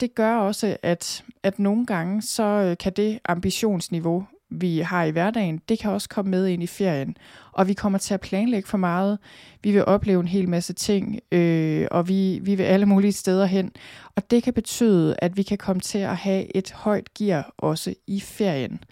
Det 0.00 0.14
gør 0.14 0.36
også, 0.36 0.76
at, 0.82 1.24
at 1.42 1.58
nogle 1.58 1.86
gange, 1.86 2.22
så 2.22 2.42
øh, 2.42 2.76
kan 2.78 2.92
det 2.92 3.18
ambitionsniveau, 3.24 4.26
vi 4.50 4.78
har 4.78 5.04
i 5.04 5.10
hverdagen, 5.10 5.60
det 5.68 5.78
kan 5.78 5.90
også 5.90 6.08
komme 6.08 6.30
med 6.30 6.46
ind 6.46 6.62
i 6.62 6.66
ferien. 6.66 7.16
Og 7.52 7.68
vi 7.68 7.72
kommer 7.72 7.98
til 7.98 8.14
at 8.14 8.20
planlægge 8.20 8.68
for 8.68 8.78
meget. 8.78 9.18
Vi 9.62 9.72
vil 9.72 9.84
opleve 9.84 10.20
en 10.20 10.28
hel 10.28 10.48
masse 10.48 10.72
ting, 10.72 11.20
øh, 11.32 11.86
og 11.90 12.08
vi, 12.08 12.40
vi 12.42 12.54
vil 12.54 12.64
alle 12.64 12.86
mulige 12.86 13.12
steder 13.12 13.46
hen. 13.46 13.70
Og 14.16 14.30
det 14.30 14.42
kan 14.42 14.52
betyde, 14.52 15.16
at 15.18 15.36
vi 15.36 15.42
kan 15.42 15.58
komme 15.58 15.80
til 15.80 15.98
at 15.98 16.16
have 16.16 16.56
et 16.56 16.72
højt 16.72 17.14
gear 17.14 17.54
også 17.58 17.94
i 18.06 18.20
ferien. 18.20 18.84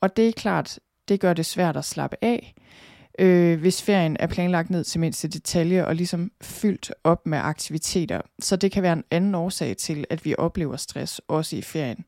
Og 0.00 0.16
det 0.16 0.28
er 0.28 0.32
klart, 0.32 0.78
det 1.08 1.20
gør 1.20 1.32
det 1.32 1.46
svært 1.46 1.76
at 1.76 1.84
slappe 1.84 2.16
af 2.22 2.54
øh, 3.18 3.60
hvis 3.60 3.82
ferien 3.82 4.16
er 4.20 4.26
planlagt 4.26 4.70
ned 4.70 4.84
til 4.84 5.00
mindste 5.00 5.28
detalje 5.28 5.86
og 5.86 5.94
ligesom 5.94 6.30
fyldt 6.42 6.92
op 7.04 7.26
med 7.26 7.38
aktiviteter. 7.38 8.20
Så 8.38 8.56
det 8.56 8.72
kan 8.72 8.82
være 8.82 8.92
en 8.92 9.04
anden 9.10 9.34
årsag 9.34 9.76
til, 9.76 10.04
at 10.10 10.24
vi 10.24 10.34
oplever 10.38 10.76
stress 10.76 11.20
også 11.28 11.56
i 11.56 11.62
ferien. 11.62 12.04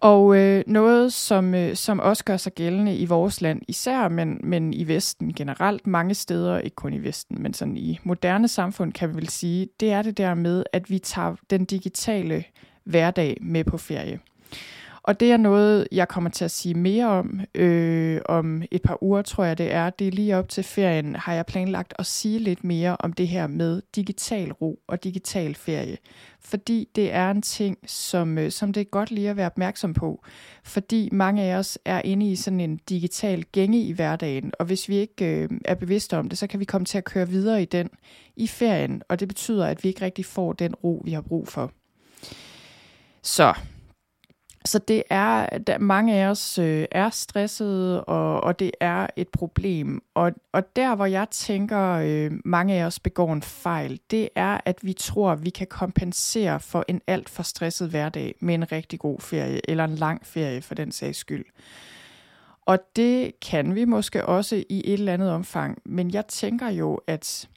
Og 0.00 0.36
øh, 0.36 0.64
noget, 0.66 1.12
som, 1.12 1.54
øh, 1.54 1.76
som 1.76 2.00
også 2.00 2.24
gør 2.24 2.36
sig 2.36 2.52
gældende 2.54 2.96
i 2.96 3.04
vores 3.04 3.40
land 3.40 3.62
især, 3.68 4.08
men, 4.08 4.40
men 4.42 4.74
i 4.74 4.88
Vesten 4.88 5.32
generelt, 5.32 5.86
mange 5.86 6.14
steder, 6.14 6.58
ikke 6.58 6.74
kun 6.74 6.92
i 6.92 7.02
Vesten, 7.02 7.42
men 7.42 7.54
sådan 7.54 7.76
i 7.76 7.98
moderne 8.02 8.48
samfund, 8.48 8.92
kan 8.92 9.08
vi 9.08 9.14
vel 9.14 9.28
sige, 9.28 9.68
det 9.80 9.92
er 9.92 10.02
det 10.02 10.18
der 10.18 10.34
med, 10.34 10.64
at 10.72 10.90
vi 10.90 10.98
tager 10.98 11.34
den 11.50 11.64
digitale 11.64 12.44
hverdag 12.84 13.36
med 13.40 13.64
på 13.64 13.78
ferie. 13.78 14.18
Og 15.06 15.20
det 15.20 15.32
er 15.32 15.36
noget, 15.36 15.88
jeg 15.92 16.08
kommer 16.08 16.30
til 16.30 16.44
at 16.44 16.50
sige 16.50 16.74
mere 16.74 17.06
om 17.06 17.40
øh, 17.54 18.20
om 18.24 18.62
et 18.70 18.82
par 18.82 19.02
uger, 19.02 19.22
tror 19.22 19.44
jeg 19.44 19.58
det 19.58 19.72
er. 19.72 19.90
Det 19.90 20.06
er 20.06 20.12
lige 20.12 20.36
op 20.36 20.48
til 20.48 20.64
ferien, 20.64 21.16
har 21.16 21.34
jeg 21.34 21.46
planlagt 21.46 21.94
at 21.98 22.06
sige 22.06 22.38
lidt 22.38 22.64
mere 22.64 22.96
om 23.00 23.12
det 23.12 23.28
her 23.28 23.46
med 23.46 23.82
digital 23.96 24.52
ro 24.52 24.78
og 24.86 25.04
digital 25.04 25.54
ferie. 25.54 25.96
Fordi 26.40 26.88
det 26.94 27.12
er 27.12 27.30
en 27.30 27.42
ting, 27.42 27.78
som, 27.86 28.38
øh, 28.38 28.50
som 28.50 28.72
det 28.72 28.80
er 28.80 28.84
godt 28.84 29.10
lige 29.10 29.30
at 29.30 29.36
være 29.36 29.46
opmærksom 29.46 29.94
på. 29.94 30.24
Fordi 30.64 31.08
mange 31.12 31.42
af 31.42 31.56
os 31.56 31.78
er 31.84 32.02
inde 32.04 32.30
i 32.30 32.36
sådan 32.36 32.60
en 32.60 32.80
digital 32.88 33.44
gænge 33.52 33.82
i 33.82 33.92
hverdagen, 33.92 34.52
og 34.58 34.66
hvis 34.66 34.88
vi 34.88 34.96
ikke 34.96 35.24
øh, 35.24 35.48
er 35.64 35.74
bevidste 35.74 36.16
om 36.18 36.28
det, 36.28 36.38
så 36.38 36.46
kan 36.46 36.60
vi 36.60 36.64
komme 36.64 36.84
til 36.84 36.98
at 36.98 37.04
køre 37.04 37.28
videre 37.28 37.62
i 37.62 37.64
den 37.64 37.88
i 38.36 38.46
ferien, 38.46 39.02
og 39.08 39.20
det 39.20 39.28
betyder, 39.28 39.66
at 39.66 39.84
vi 39.84 39.88
ikke 39.88 40.04
rigtig 40.04 40.24
får 40.24 40.52
den 40.52 40.74
ro, 40.74 41.02
vi 41.04 41.12
har 41.12 41.20
brug 41.20 41.48
for. 41.48 41.72
Så 43.22 43.54
så 44.66 44.78
det 44.78 45.02
er, 45.10 45.58
der, 45.58 45.78
mange 45.78 46.14
af 46.14 46.28
os 46.28 46.58
øh, 46.58 46.86
er 46.90 47.10
stressede, 47.10 48.04
og, 48.04 48.40
og 48.40 48.58
det 48.58 48.70
er 48.80 49.06
et 49.16 49.28
problem. 49.28 50.02
Og, 50.14 50.32
og 50.52 50.76
der, 50.76 50.94
hvor 50.94 51.06
jeg 51.06 51.26
tænker, 51.30 51.90
øh, 51.90 52.32
mange 52.44 52.74
af 52.74 52.84
os 52.84 53.00
begår 53.00 53.32
en 53.32 53.42
fejl, 53.42 54.00
det 54.10 54.28
er, 54.34 54.60
at 54.64 54.78
vi 54.82 54.92
tror, 54.92 55.34
vi 55.34 55.50
kan 55.50 55.66
kompensere 55.66 56.60
for 56.60 56.84
en 56.88 57.00
alt 57.06 57.28
for 57.28 57.42
stresset 57.42 57.90
hverdag 57.90 58.34
med 58.40 58.54
en 58.54 58.72
rigtig 58.72 58.98
god 58.98 59.20
ferie, 59.20 59.70
eller 59.70 59.84
en 59.84 59.94
lang 59.94 60.26
ferie 60.26 60.62
for 60.62 60.74
den 60.74 60.92
sags 60.92 61.18
skyld. 61.18 61.44
Og 62.66 62.78
det 62.96 63.40
kan 63.40 63.74
vi 63.74 63.84
måske 63.84 64.26
også 64.26 64.64
i 64.68 64.82
et 64.84 64.92
eller 64.92 65.12
andet 65.12 65.30
omfang, 65.30 65.78
men 65.84 66.10
jeg 66.10 66.26
tænker 66.26 66.68
jo, 66.68 67.00
at 67.06 67.48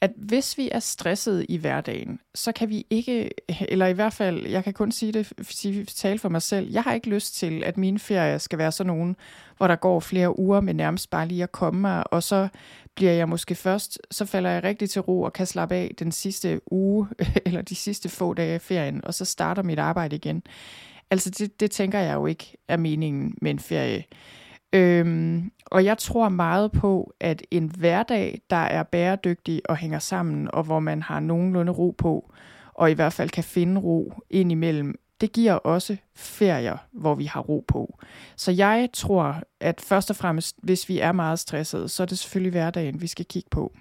at 0.00 0.12
hvis 0.16 0.58
vi 0.58 0.68
er 0.72 0.78
stresset 0.78 1.46
i 1.48 1.56
hverdagen, 1.56 2.20
så 2.34 2.52
kan 2.52 2.68
vi 2.68 2.86
ikke, 2.90 3.30
eller 3.68 3.86
i 3.86 3.92
hvert 3.92 4.12
fald, 4.12 4.46
jeg 4.46 4.64
kan 4.64 4.72
kun 4.72 4.92
sige 4.92 5.12
det, 5.12 5.32
sige, 5.42 5.84
tale 5.84 6.18
for 6.18 6.28
mig 6.28 6.42
selv, 6.42 6.70
jeg 6.70 6.82
har 6.82 6.94
ikke 6.94 7.08
lyst 7.08 7.34
til, 7.34 7.64
at 7.64 7.76
mine 7.76 7.98
ferier 7.98 8.38
skal 8.38 8.58
være 8.58 8.72
sådan 8.72 8.92
nogen, 8.92 9.16
hvor 9.56 9.66
der 9.66 9.76
går 9.76 10.00
flere 10.00 10.38
uger 10.38 10.60
med 10.60 10.74
nærmest 10.74 11.10
bare 11.10 11.28
lige 11.28 11.42
at 11.42 11.52
komme 11.52 11.80
mig, 11.80 12.12
og 12.12 12.22
så 12.22 12.48
bliver 12.94 13.12
jeg 13.12 13.28
måske 13.28 13.54
først, 13.54 13.98
så 14.10 14.24
falder 14.24 14.50
jeg 14.50 14.64
rigtig 14.64 14.90
til 14.90 15.02
ro 15.02 15.22
og 15.22 15.32
kan 15.32 15.46
slappe 15.46 15.74
af 15.74 15.94
den 15.98 16.12
sidste 16.12 16.60
uge, 16.70 17.08
eller 17.46 17.62
de 17.62 17.74
sidste 17.74 18.08
få 18.08 18.34
dage 18.34 18.54
af 18.54 18.60
ferien, 18.60 19.04
og 19.04 19.14
så 19.14 19.24
starter 19.24 19.62
mit 19.62 19.78
arbejde 19.78 20.16
igen. 20.16 20.42
Altså 21.10 21.30
det, 21.30 21.60
det 21.60 21.70
tænker 21.70 21.98
jeg 21.98 22.14
jo 22.14 22.26
ikke 22.26 22.56
er 22.68 22.76
meningen 22.76 23.34
med 23.42 23.50
en 23.50 23.58
ferie. 23.58 24.04
Øhm, 24.72 25.50
og 25.66 25.84
jeg 25.84 25.98
tror 25.98 26.28
meget 26.28 26.72
på, 26.72 27.14
at 27.20 27.42
en 27.50 27.72
hverdag, 27.78 28.40
der 28.50 28.56
er 28.56 28.82
bæredygtig 28.82 29.62
og 29.68 29.76
hænger 29.76 29.98
sammen, 29.98 30.48
og 30.52 30.64
hvor 30.64 30.80
man 30.80 31.02
har 31.02 31.20
nogenlunde 31.20 31.72
ro 31.72 31.94
på, 31.98 32.32
og 32.74 32.90
i 32.90 32.94
hvert 32.94 33.12
fald 33.12 33.30
kan 33.30 33.44
finde 33.44 33.80
ro 33.80 34.12
indimellem, 34.30 34.94
det 35.20 35.32
giver 35.32 35.52
også 35.52 35.96
ferier, 36.14 36.76
hvor 36.92 37.14
vi 37.14 37.24
har 37.24 37.40
ro 37.40 37.64
på. 37.68 37.98
Så 38.36 38.52
jeg 38.52 38.88
tror, 38.92 39.42
at 39.60 39.80
først 39.80 40.10
og 40.10 40.16
fremmest, 40.16 40.56
hvis 40.62 40.88
vi 40.88 40.98
er 40.98 41.12
meget 41.12 41.38
stressede, 41.38 41.88
så 41.88 42.02
er 42.02 42.06
det 42.06 42.18
selvfølgelig 42.18 42.50
hverdagen, 42.50 43.00
vi 43.00 43.06
skal 43.06 43.26
kigge 43.26 43.48
på. 43.50 43.72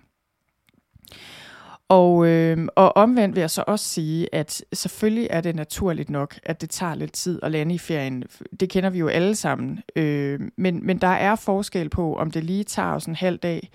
Og, 1.89 2.27
øh, 2.27 2.67
og 2.75 2.97
omvendt 2.97 3.35
vil 3.35 3.41
jeg 3.41 3.49
så 3.49 3.63
også 3.67 3.85
sige, 3.85 4.35
at 4.35 4.65
selvfølgelig 4.73 5.27
er 5.29 5.41
det 5.41 5.55
naturligt 5.55 6.09
nok, 6.09 6.39
at 6.43 6.61
det 6.61 6.69
tager 6.69 6.95
lidt 6.95 7.13
tid 7.13 7.39
at 7.43 7.51
lande 7.51 7.75
i 7.75 7.77
ferien. 7.77 8.23
Det 8.59 8.69
kender 8.69 8.89
vi 8.89 8.99
jo 8.99 9.07
alle 9.07 9.35
sammen. 9.35 9.79
Øh, 9.95 10.39
men, 10.57 10.85
men 10.85 10.97
der 10.97 11.07
er 11.07 11.35
forskel 11.35 11.89
på, 11.89 12.15
om 12.15 12.31
det 12.31 12.43
lige 12.43 12.63
tager 12.63 12.93
os 12.93 13.05
en 13.05 13.15
halv 13.15 13.37
dag, 13.37 13.69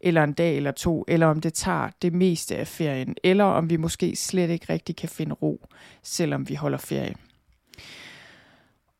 eller 0.00 0.24
en 0.24 0.32
dag 0.32 0.56
eller 0.56 0.70
to, 0.70 1.04
eller 1.08 1.26
om 1.26 1.40
det 1.40 1.54
tager 1.54 1.88
det 2.02 2.12
meste 2.12 2.56
af 2.56 2.66
ferien, 2.66 3.14
eller 3.24 3.44
om 3.44 3.70
vi 3.70 3.76
måske 3.76 4.16
slet 4.16 4.50
ikke 4.50 4.72
rigtig 4.72 4.96
kan 4.96 5.08
finde 5.08 5.34
ro, 5.34 5.66
selvom 6.02 6.48
vi 6.48 6.54
holder 6.54 6.78
ferie. 6.78 7.14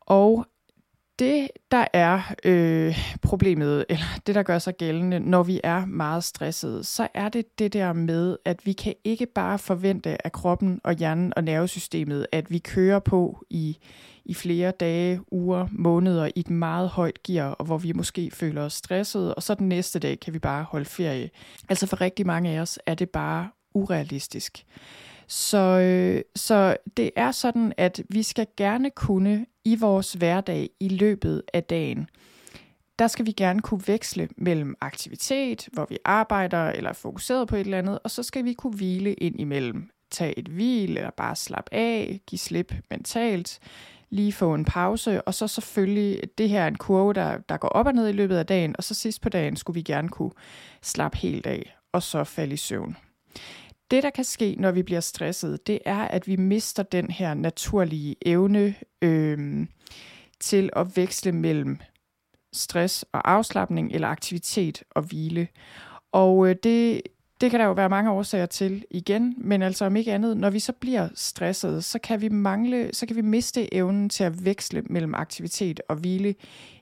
Og 0.01 0.45
det, 1.19 1.47
der 1.71 1.85
er 1.93 2.21
øh, 2.45 2.97
problemet, 3.21 3.85
eller 3.89 4.19
det, 4.27 4.35
der 4.35 4.43
gør 4.43 4.59
sig 4.59 4.77
gældende, 4.77 5.19
når 5.19 5.43
vi 5.43 5.61
er 5.63 5.85
meget 5.85 6.23
stressede, 6.23 6.83
så 6.83 7.07
er 7.13 7.29
det 7.29 7.59
det 7.59 7.73
der 7.73 7.93
med, 7.93 8.37
at 8.45 8.65
vi 8.65 8.73
kan 8.73 8.93
ikke 9.03 9.25
bare 9.25 9.59
forvente 9.59 10.25
af 10.25 10.31
kroppen 10.31 10.81
og 10.83 10.93
hjernen 10.93 11.33
og 11.35 11.43
nervesystemet, 11.43 12.27
at 12.31 12.51
vi 12.51 12.57
kører 12.57 12.99
på 12.99 13.45
i, 13.49 13.77
i 14.25 14.33
flere 14.33 14.71
dage, 14.71 15.19
uger, 15.31 15.67
måneder 15.71 16.25
i 16.25 16.39
et 16.39 16.49
meget 16.49 16.89
højt 16.89 17.23
gear, 17.23 17.49
og 17.49 17.65
hvor 17.65 17.77
vi 17.77 17.91
måske 17.91 18.31
føler 18.33 18.61
os 18.61 18.73
stressede, 18.73 19.35
og 19.35 19.43
så 19.43 19.53
den 19.53 19.69
næste 19.69 19.99
dag 19.99 20.19
kan 20.19 20.33
vi 20.33 20.39
bare 20.39 20.63
holde 20.63 20.85
ferie. 20.85 21.29
Altså 21.69 21.87
for 21.87 22.01
rigtig 22.01 22.25
mange 22.25 22.49
af 22.49 22.59
os 22.59 22.79
er 22.85 22.93
det 22.93 23.09
bare 23.09 23.49
urealistisk. 23.73 24.65
Så, 25.27 25.57
øh, 25.57 26.21
så 26.35 26.77
det 26.97 27.11
er 27.15 27.31
sådan, 27.31 27.73
at 27.77 28.01
vi 28.09 28.23
skal 28.23 28.47
gerne 28.57 28.89
kunne 28.89 29.45
i 29.65 29.75
vores 29.75 30.13
hverdag 30.13 30.69
i 30.79 30.87
løbet 30.87 31.43
af 31.53 31.63
dagen, 31.63 32.09
der 32.99 33.07
skal 33.07 33.25
vi 33.25 33.31
gerne 33.31 33.61
kunne 33.61 33.81
veksle 33.87 34.29
mellem 34.37 34.75
aktivitet, 34.81 35.69
hvor 35.73 35.85
vi 35.89 35.97
arbejder 36.05 36.69
eller 36.69 36.89
er 36.89 36.93
fokuseret 36.93 37.47
på 37.47 37.55
et 37.55 37.59
eller 37.59 37.77
andet, 37.77 37.99
og 38.03 38.11
så 38.11 38.23
skal 38.23 38.45
vi 38.45 38.53
kunne 38.53 38.75
hvile 38.75 39.13
ind 39.13 39.39
imellem. 39.39 39.89
Tage 40.11 40.39
et 40.39 40.47
hvil 40.47 40.97
eller 40.97 41.09
bare 41.17 41.35
slappe 41.35 41.73
af, 41.73 42.21
give 42.27 42.39
slip 42.39 42.73
mentalt, 42.89 43.59
lige 44.09 44.33
få 44.33 44.53
en 44.53 44.65
pause, 44.65 45.21
og 45.21 45.33
så 45.33 45.47
selvfølgelig, 45.47 46.21
det 46.37 46.49
her 46.49 46.63
er 46.63 46.67
en 46.67 46.77
kurve, 46.77 47.13
der, 47.13 47.37
der 47.37 47.57
går 47.57 47.67
op 47.67 47.85
og 47.85 47.93
ned 47.93 48.09
i 48.09 48.11
løbet 48.11 48.37
af 48.37 48.45
dagen, 48.45 48.75
og 48.77 48.83
så 48.83 48.93
sidst 48.93 49.21
på 49.21 49.29
dagen 49.29 49.55
skulle 49.55 49.75
vi 49.75 49.81
gerne 49.81 50.09
kunne 50.09 50.31
slappe 50.81 51.17
helt 51.17 51.47
af, 51.47 51.75
og 51.91 52.03
så 52.03 52.23
falde 52.23 52.53
i 52.53 52.57
søvn. 52.57 52.97
Det, 53.91 54.03
der 54.03 54.09
kan 54.09 54.23
ske, 54.23 54.55
når 54.59 54.71
vi 54.71 54.83
bliver 54.83 54.99
stresset, 54.99 55.67
det 55.67 55.79
er, 55.85 56.01
at 56.01 56.27
vi 56.27 56.35
mister 56.35 56.83
den 56.83 57.11
her 57.11 57.33
naturlige 57.33 58.15
evne 58.25 58.75
øh, 59.01 59.67
til 60.39 60.69
at 60.73 60.97
veksle 60.97 61.31
mellem 61.31 61.79
stress 62.53 63.05
og 63.11 63.31
afslappning, 63.31 63.91
eller 63.91 64.07
aktivitet 64.07 64.83
og 64.89 65.01
hvile. 65.01 65.47
Og 66.11 66.49
øh, 66.49 66.55
det, 66.63 67.01
det 67.41 67.51
kan 67.51 67.59
der 67.59 67.65
jo 67.65 67.71
være 67.71 67.89
mange 67.89 68.11
årsager 68.11 68.45
til 68.45 68.85
igen, 68.91 69.35
men 69.37 69.61
altså 69.61 69.85
om 69.85 69.95
ikke 69.95 70.13
andet, 70.13 70.37
når 70.37 70.49
vi 70.49 70.59
så 70.59 70.73
bliver 70.73 71.09
stresset, 71.15 71.83
så 71.83 71.99
kan 71.99 72.21
vi 72.21 72.29
mangle, 72.29 72.89
så 72.93 73.05
kan 73.05 73.15
vi 73.15 73.21
miste 73.21 73.73
evnen 73.73 74.09
til 74.09 74.23
at 74.23 74.45
veksle 74.45 74.81
mellem 74.81 75.15
aktivitet 75.15 75.81
og 75.89 75.95
hvile 75.95 76.35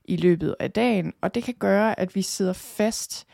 i 0.05 0.15
løbet 0.15 0.55
af 0.59 0.71
dagen, 0.71 1.13
og 1.21 1.35
det 1.35 1.43
kan 1.43 1.53
gøre, 1.59 1.99
at 1.99 2.15
vi 2.15 2.21
sidder 2.21 2.53
fast 2.53 3.27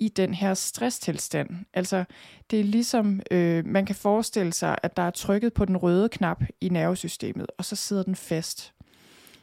i 0.00 0.08
den 0.08 0.34
her 0.34 0.54
stresstilstand. 0.54 1.50
Altså, 1.74 2.04
det 2.50 2.60
er 2.60 2.64
ligesom, 2.64 3.20
øh, 3.30 3.66
man 3.66 3.86
kan 3.86 3.94
forestille 3.94 4.52
sig, 4.52 4.76
at 4.82 4.96
der 4.96 5.02
er 5.02 5.10
trykket 5.10 5.52
på 5.52 5.64
den 5.64 5.76
røde 5.76 6.08
knap 6.08 6.42
i 6.60 6.68
nervesystemet, 6.68 7.46
og 7.58 7.64
så 7.64 7.76
sidder 7.76 8.02
den 8.02 8.16
fast. 8.16 8.72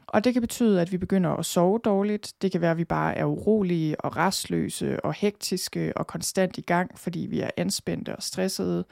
Og 0.08 0.24
det 0.24 0.34
kan 0.34 0.42
betyde, 0.42 0.82
at 0.82 0.92
vi 0.92 0.98
begynder 0.98 1.30
at 1.30 1.46
sove 1.46 1.80
dårligt. 1.80 2.34
Det 2.42 2.52
kan 2.52 2.62
være, 2.62 2.72
at 2.72 2.78
vi 2.78 2.84
bare 2.84 3.18
er 3.18 3.26
urolige 3.26 4.02
og 4.02 4.18
restløse 4.18 5.06
og 5.06 5.14
hektiske 5.14 5.94
og 5.96 6.08
konstant 6.08 6.58
i 6.58 6.62
gang, 6.62 7.00
fordi 7.00 7.20
vi 7.20 7.40
er 7.40 7.50
anspændte 7.58 8.16
og 8.16 8.24
stressede. 8.24 8.86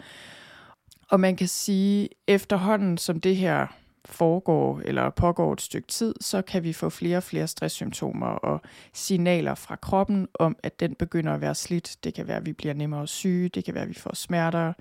Og 1.09 1.19
man 1.19 1.35
kan 1.35 1.47
sige, 1.47 2.09
efterhånden 2.27 2.97
som 2.97 3.21
det 3.21 3.35
her 3.35 3.67
foregår 4.05 4.81
eller 4.85 5.09
pågår 5.09 5.53
et 5.53 5.61
stykke 5.61 5.87
tid, 5.87 6.13
så 6.21 6.41
kan 6.41 6.63
vi 6.63 6.73
få 6.73 6.89
flere 6.89 7.17
og 7.17 7.23
flere 7.23 7.47
stresssymptomer 7.47 8.27
og 8.27 8.61
signaler 8.93 9.55
fra 9.55 9.75
kroppen 9.75 10.27
om, 10.33 10.57
at 10.63 10.79
den 10.79 10.95
begynder 10.95 11.33
at 11.33 11.41
være 11.41 11.55
slidt. 11.55 11.95
Det 12.03 12.13
kan 12.13 12.27
være, 12.27 12.37
at 12.37 12.45
vi 12.45 12.53
bliver 12.53 12.73
nemmere 12.73 13.07
syge, 13.07 13.49
det 13.49 13.65
kan 13.65 13.73
være, 13.73 13.83
at 13.83 13.89
vi 13.89 13.93
får 13.93 14.15
smerter, 14.15 14.73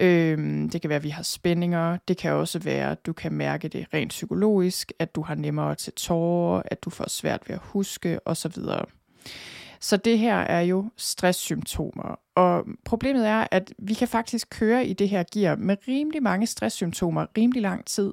øhm, 0.00 0.70
det 0.70 0.80
kan 0.80 0.88
være, 0.88 0.96
at 0.96 1.04
vi 1.04 1.08
har 1.08 1.22
spændinger, 1.22 1.98
det 2.08 2.16
kan 2.16 2.32
også 2.32 2.58
være, 2.58 2.90
at 2.90 3.06
du 3.06 3.12
kan 3.12 3.32
mærke 3.32 3.68
det 3.68 3.86
rent 3.94 4.10
psykologisk, 4.10 4.92
at 4.98 5.14
du 5.14 5.22
har 5.22 5.34
nemmere 5.34 5.74
til 5.74 5.92
tårer, 5.92 6.62
at 6.64 6.84
du 6.84 6.90
får 6.90 7.08
svært 7.08 7.48
ved 7.48 7.54
at 7.54 7.62
huske 7.64 8.20
osv. 8.24 8.54
Så 9.80 9.96
det 9.96 10.18
her 10.18 10.36
er 10.36 10.60
jo 10.60 10.90
stresssymptomer. 10.96 12.21
Og 12.34 12.64
problemet 12.84 13.28
er, 13.28 13.46
at 13.50 13.72
vi 13.78 13.94
kan 13.94 14.08
faktisk 14.08 14.50
køre 14.50 14.86
i 14.86 14.92
det 14.92 15.08
her 15.08 15.24
gear 15.32 15.56
med 15.56 15.76
rimelig 15.88 16.22
mange 16.22 16.46
stresssymptomer 16.46 17.26
rimelig 17.38 17.62
lang 17.62 17.84
tid 17.84 18.12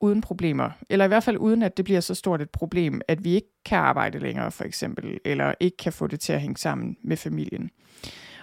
uden 0.00 0.20
problemer. 0.20 0.70
Eller 0.88 1.04
i 1.04 1.08
hvert 1.08 1.24
fald 1.24 1.36
uden, 1.36 1.62
at 1.62 1.76
det 1.76 1.84
bliver 1.84 2.00
så 2.00 2.14
stort 2.14 2.42
et 2.42 2.50
problem, 2.50 3.00
at 3.08 3.24
vi 3.24 3.34
ikke 3.34 3.48
kan 3.64 3.78
arbejde 3.78 4.18
længere, 4.18 4.50
for 4.50 4.64
eksempel, 4.64 5.18
eller 5.24 5.54
ikke 5.60 5.76
kan 5.76 5.92
få 5.92 6.06
det 6.06 6.20
til 6.20 6.32
at 6.32 6.40
hænge 6.40 6.56
sammen 6.56 6.96
med 7.04 7.16
familien. 7.16 7.70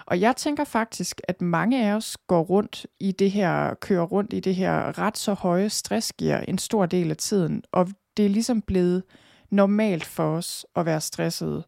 Og 0.05 0.21
jeg 0.21 0.35
tænker 0.35 0.63
faktisk, 0.63 1.21
at 1.27 1.41
mange 1.41 1.85
af 1.85 1.93
os 1.93 2.17
går 2.27 2.41
rundt 2.41 2.85
i 2.99 3.11
det 3.11 3.31
her, 3.31 3.73
kører 3.73 4.03
rundt 4.03 4.33
i 4.33 4.39
det 4.39 4.55
her 4.55 4.99
ret 4.99 5.17
så 5.17 5.33
høje 5.33 5.69
stressgear 5.69 6.39
en 6.39 6.57
stor 6.57 6.85
del 6.85 7.09
af 7.09 7.17
tiden, 7.17 7.63
og 7.71 7.87
det 8.17 8.25
er 8.25 8.29
ligesom 8.29 8.61
blevet 8.61 9.03
normalt 9.49 10.05
for 10.05 10.37
os 10.37 10.65
at 10.75 10.85
være 10.85 11.01
stressede. 11.01 11.63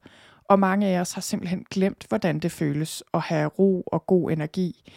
Og 0.51 0.60
mange 0.60 0.88
af 0.88 1.00
os 1.00 1.12
har 1.12 1.22
simpelthen 1.22 1.65
glemt, 1.70 2.05
hvordan 2.10 2.39
det 2.39 2.51
føles 2.51 3.03
at 3.13 3.22
have 3.22 3.48
ro 3.48 3.81
og 3.81 4.08
god 4.08 4.31
energi, 4.31 4.91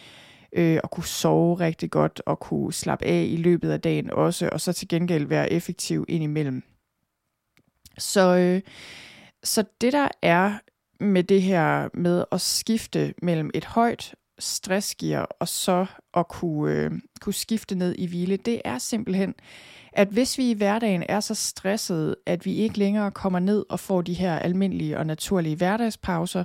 øh, 0.53 0.79
og 0.83 0.91
kunne 0.91 1.05
sove 1.05 1.55
rigtig 1.55 1.91
godt, 1.91 2.21
og 2.25 2.39
kunne 2.39 2.73
slappe 2.73 3.05
af 3.05 3.25
i 3.29 3.35
løbet 3.35 3.71
af 3.71 3.81
dagen 3.81 4.09
også, 4.09 4.49
og 4.51 4.61
så 4.61 4.73
til 4.73 4.87
gengæld 4.87 5.25
være 5.25 5.51
effektiv 5.51 6.05
indimellem. 6.07 6.63
Så, 7.97 8.35
øh, 8.35 8.61
så 9.43 9.63
det 9.81 9.93
der 9.93 10.07
er 10.21 10.59
med 10.99 11.23
det 11.23 11.41
her 11.41 11.89
med 11.93 12.23
at 12.31 12.41
skifte 12.41 13.13
mellem 13.21 13.51
et 13.53 13.65
højt 13.65 14.15
stressgear 14.39 15.27
og 15.39 15.47
så 15.47 15.85
at 16.13 16.27
kunne, 16.27 16.73
øh, 16.73 16.91
kunne 17.21 17.33
skifte 17.33 17.75
ned 17.75 17.95
i 17.97 18.05
hvile, 18.05 18.37
det 18.37 18.61
er 18.65 18.77
simpelthen, 18.77 19.35
at 19.95 20.07
hvis 20.07 20.37
vi 20.37 20.49
i 20.49 20.53
hverdagen 20.53 21.03
er 21.09 21.19
så 21.19 21.33
stressede, 21.33 22.15
at 22.25 22.45
vi 22.45 22.55
ikke 22.55 22.79
længere 22.79 23.11
kommer 23.11 23.39
ned 23.39 23.65
og 23.69 23.79
får 23.79 24.01
de 24.01 24.13
her 24.13 24.39
almindelige 24.39 24.97
og 24.97 25.05
naturlige 25.05 25.55
hverdagspauser, 25.55 26.43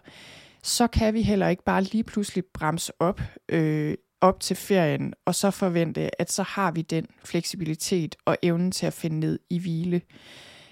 så 0.62 0.86
kan 0.86 1.14
vi 1.14 1.22
heller 1.22 1.48
ikke 1.48 1.64
bare 1.64 1.82
lige 1.82 2.04
pludselig 2.04 2.44
bremse 2.54 2.92
op 2.98 3.20
øh, 3.48 3.94
op 4.20 4.40
til 4.40 4.56
ferien, 4.56 5.14
og 5.26 5.34
så 5.34 5.50
forvente, 5.50 6.20
at 6.20 6.32
så 6.32 6.42
har 6.42 6.70
vi 6.70 6.82
den 6.82 7.06
fleksibilitet 7.24 8.16
og 8.24 8.36
evnen 8.42 8.70
til 8.72 8.86
at 8.86 8.92
finde 8.92 9.20
ned 9.20 9.38
i 9.50 9.58
hvile. 9.58 10.00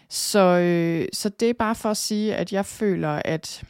Så, 0.09 0.41
øh, 0.41 1.09
så 1.13 1.29
det 1.29 1.51
er 1.51 1.55
bare 1.59 1.75
for 1.75 1.91
at 1.91 1.97
sige, 1.97 2.35
at 2.35 2.53
jeg 2.53 2.67
føler, 2.67 3.23
at, 3.25 3.65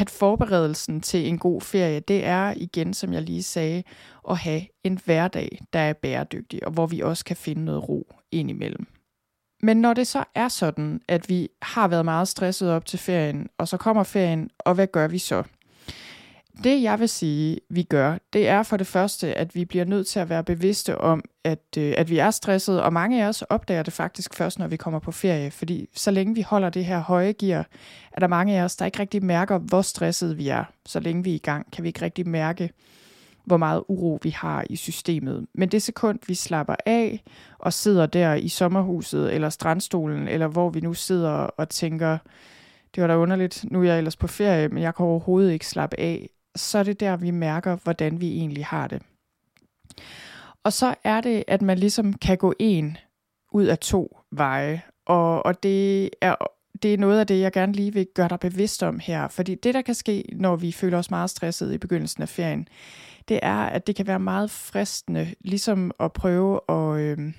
at 0.00 0.10
forberedelsen 0.10 1.00
til 1.00 1.28
en 1.28 1.38
god 1.38 1.60
ferie, 1.60 2.00
det 2.00 2.24
er 2.24 2.54
igen, 2.56 2.94
som 2.94 3.12
jeg 3.12 3.22
lige 3.22 3.42
sagde, 3.42 3.82
at 4.30 4.38
have 4.38 4.62
en 4.84 5.00
hverdag, 5.04 5.58
der 5.72 5.78
er 5.78 5.92
bæredygtig, 5.92 6.66
og 6.66 6.72
hvor 6.72 6.86
vi 6.86 7.00
også 7.00 7.24
kan 7.24 7.36
finde 7.36 7.64
noget 7.64 7.88
ro 7.88 8.17
indimellem. 8.32 8.86
Men 9.62 9.76
når 9.76 9.94
det 9.94 10.06
så 10.06 10.24
er 10.34 10.48
sådan, 10.48 11.00
at 11.08 11.28
vi 11.28 11.48
har 11.62 11.88
været 11.88 12.04
meget 12.04 12.28
stresset 12.28 12.70
op 12.70 12.86
til 12.86 12.98
ferien, 12.98 13.48
og 13.58 13.68
så 13.68 13.76
kommer 13.76 14.02
ferien, 14.02 14.50
og 14.58 14.74
hvad 14.74 14.86
gør 14.86 15.08
vi 15.08 15.18
så? 15.18 15.42
Det 16.64 16.82
jeg 16.82 17.00
vil 17.00 17.08
sige, 17.08 17.60
vi 17.70 17.82
gør, 17.82 18.18
det 18.32 18.48
er 18.48 18.62
for 18.62 18.76
det 18.76 18.86
første, 18.86 19.34
at 19.34 19.54
vi 19.54 19.64
bliver 19.64 19.84
nødt 19.84 20.06
til 20.06 20.20
at 20.20 20.28
være 20.28 20.44
bevidste 20.44 20.98
om, 20.98 21.22
at, 21.44 21.64
øh, 21.78 21.94
at 21.96 22.10
vi 22.10 22.18
er 22.18 22.30
stresset, 22.30 22.82
og 22.82 22.92
mange 22.92 23.24
af 23.24 23.28
os 23.28 23.42
opdager 23.42 23.82
det 23.82 23.92
faktisk 23.92 24.34
først, 24.34 24.58
når 24.58 24.66
vi 24.66 24.76
kommer 24.76 25.00
på 25.00 25.12
ferie, 25.12 25.50
fordi 25.50 25.86
så 25.94 26.10
længe 26.10 26.34
vi 26.34 26.42
holder 26.42 26.70
det 26.70 26.84
her 26.84 26.98
høje 26.98 27.32
gear, 27.32 27.66
er 28.12 28.20
der 28.20 28.26
mange 28.26 28.58
af 28.58 28.62
os, 28.62 28.76
der 28.76 28.86
ikke 28.86 28.98
rigtig 28.98 29.24
mærker, 29.24 29.58
hvor 29.58 29.82
stresset 29.82 30.38
vi 30.38 30.48
er. 30.48 30.64
Så 30.86 31.00
længe 31.00 31.24
vi 31.24 31.30
er 31.30 31.34
i 31.34 31.38
gang, 31.38 31.72
kan 31.72 31.82
vi 31.82 31.88
ikke 31.88 32.02
rigtig 32.02 32.28
mærke, 32.28 32.70
hvor 33.48 33.56
meget 33.56 33.84
uro 33.88 34.18
vi 34.22 34.30
har 34.30 34.64
i 34.70 34.76
systemet. 34.76 35.46
Men 35.54 35.68
det 35.68 35.82
sekund, 35.82 36.18
vi 36.26 36.34
slapper 36.34 36.74
af 36.86 37.22
og 37.58 37.72
sidder 37.72 38.06
der 38.06 38.34
i 38.34 38.48
sommerhuset 38.48 39.34
eller 39.34 39.48
strandstolen, 39.48 40.28
eller 40.28 40.46
hvor 40.46 40.70
vi 40.70 40.80
nu 40.80 40.94
sidder 40.94 41.30
og 41.30 41.68
tænker, 41.68 42.18
det 42.94 43.02
var 43.02 43.06
da 43.06 43.16
underligt, 43.16 43.64
nu 43.70 43.80
er 43.80 43.84
jeg 43.84 43.98
ellers 43.98 44.16
på 44.16 44.26
ferie, 44.26 44.68
men 44.68 44.82
jeg 44.82 44.94
kan 44.94 45.06
overhovedet 45.06 45.52
ikke 45.52 45.66
slappe 45.66 46.00
af, 46.00 46.30
så 46.56 46.78
er 46.78 46.82
det 46.82 47.00
der, 47.00 47.16
vi 47.16 47.30
mærker, 47.30 47.76
hvordan 47.76 48.20
vi 48.20 48.36
egentlig 48.36 48.66
har 48.66 48.88
det. 48.88 49.02
Og 50.64 50.72
så 50.72 50.94
er 51.04 51.20
det, 51.20 51.44
at 51.48 51.62
man 51.62 51.78
ligesom 51.78 52.12
kan 52.12 52.38
gå 52.38 52.54
en 52.58 52.96
ud 53.52 53.64
af 53.64 53.78
to 53.78 54.18
veje, 54.32 54.82
og, 55.06 55.46
og 55.46 55.62
det 55.62 56.10
er 56.20 56.36
det 56.82 56.94
er 56.94 56.98
noget 56.98 57.20
af 57.20 57.26
det, 57.26 57.40
jeg 57.40 57.52
gerne 57.52 57.72
lige 57.72 57.92
vil 57.92 58.06
gøre 58.14 58.28
dig 58.28 58.40
bevidst 58.40 58.82
om 58.82 58.98
her. 58.98 59.28
Fordi 59.28 59.54
det, 59.54 59.74
der 59.74 59.82
kan 59.82 59.94
ske, 59.94 60.24
når 60.32 60.56
vi 60.56 60.72
føler 60.72 60.98
os 60.98 61.10
meget 61.10 61.30
stresset 61.30 61.72
i 61.72 61.78
begyndelsen 61.78 62.22
af 62.22 62.28
ferien, 62.28 62.68
det 63.28 63.40
er, 63.42 63.58
at 63.58 63.86
det 63.86 63.96
kan 63.96 64.06
være 64.06 64.20
meget 64.20 64.50
fristende, 64.50 65.34
ligesom 65.40 65.90
at 66.00 66.12
prøve 66.12 66.60
at, 66.68 67.00
øh, 67.00 67.32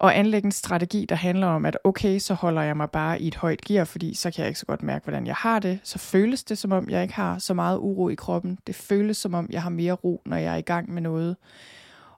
at 0.00 0.10
anlægge 0.10 0.46
en 0.46 0.52
strategi, 0.52 1.04
der 1.04 1.14
handler 1.14 1.46
om, 1.46 1.66
at 1.66 1.78
okay, 1.84 2.18
så 2.18 2.34
holder 2.34 2.62
jeg 2.62 2.76
mig 2.76 2.90
bare 2.90 3.20
i 3.20 3.28
et 3.28 3.34
højt 3.34 3.60
gear, 3.60 3.84
fordi 3.84 4.14
så 4.14 4.30
kan 4.30 4.40
jeg 4.40 4.48
ikke 4.48 4.60
så 4.60 4.66
godt 4.66 4.82
mærke, 4.82 5.04
hvordan 5.04 5.26
jeg 5.26 5.34
har 5.34 5.58
det. 5.58 5.78
Så 5.82 5.98
føles 5.98 6.44
det, 6.44 6.58
som 6.58 6.72
om 6.72 6.90
jeg 6.90 7.02
ikke 7.02 7.14
har 7.14 7.38
så 7.38 7.54
meget 7.54 7.78
uro 7.78 8.08
i 8.08 8.14
kroppen. 8.14 8.58
Det 8.66 8.74
føles, 8.74 9.16
som 9.16 9.34
om 9.34 9.48
jeg 9.50 9.62
har 9.62 9.70
mere 9.70 9.92
ro, 9.92 10.22
når 10.26 10.36
jeg 10.36 10.52
er 10.52 10.56
i 10.56 10.60
gang 10.60 10.92
med 10.92 11.02
noget. 11.02 11.36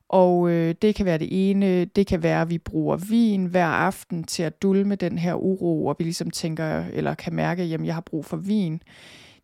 Og 0.08 0.50
øh, 0.50 0.74
det 0.82 0.94
kan 0.94 1.06
være 1.06 1.18
det 1.18 1.50
ene, 1.50 1.84
det 1.84 2.06
kan 2.06 2.22
være, 2.22 2.40
at 2.40 2.50
vi 2.50 2.58
bruger 2.58 2.96
vin 2.96 3.46
hver 3.46 3.66
aften 3.66 4.24
til 4.24 4.42
at 4.42 4.62
dulme 4.62 4.94
den 4.94 5.18
her 5.18 5.34
uro, 5.34 5.86
og 5.86 5.96
vi 5.98 6.04
ligesom 6.04 6.30
tænker, 6.30 6.84
eller 6.92 7.14
kan 7.14 7.34
mærke, 7.34 7.62
at 7.62 7.70
jeg 7.70 7.94
har 7.94 8.00
brug 8.00 8.24
for 8.24 8.36
vin 8.36 8.82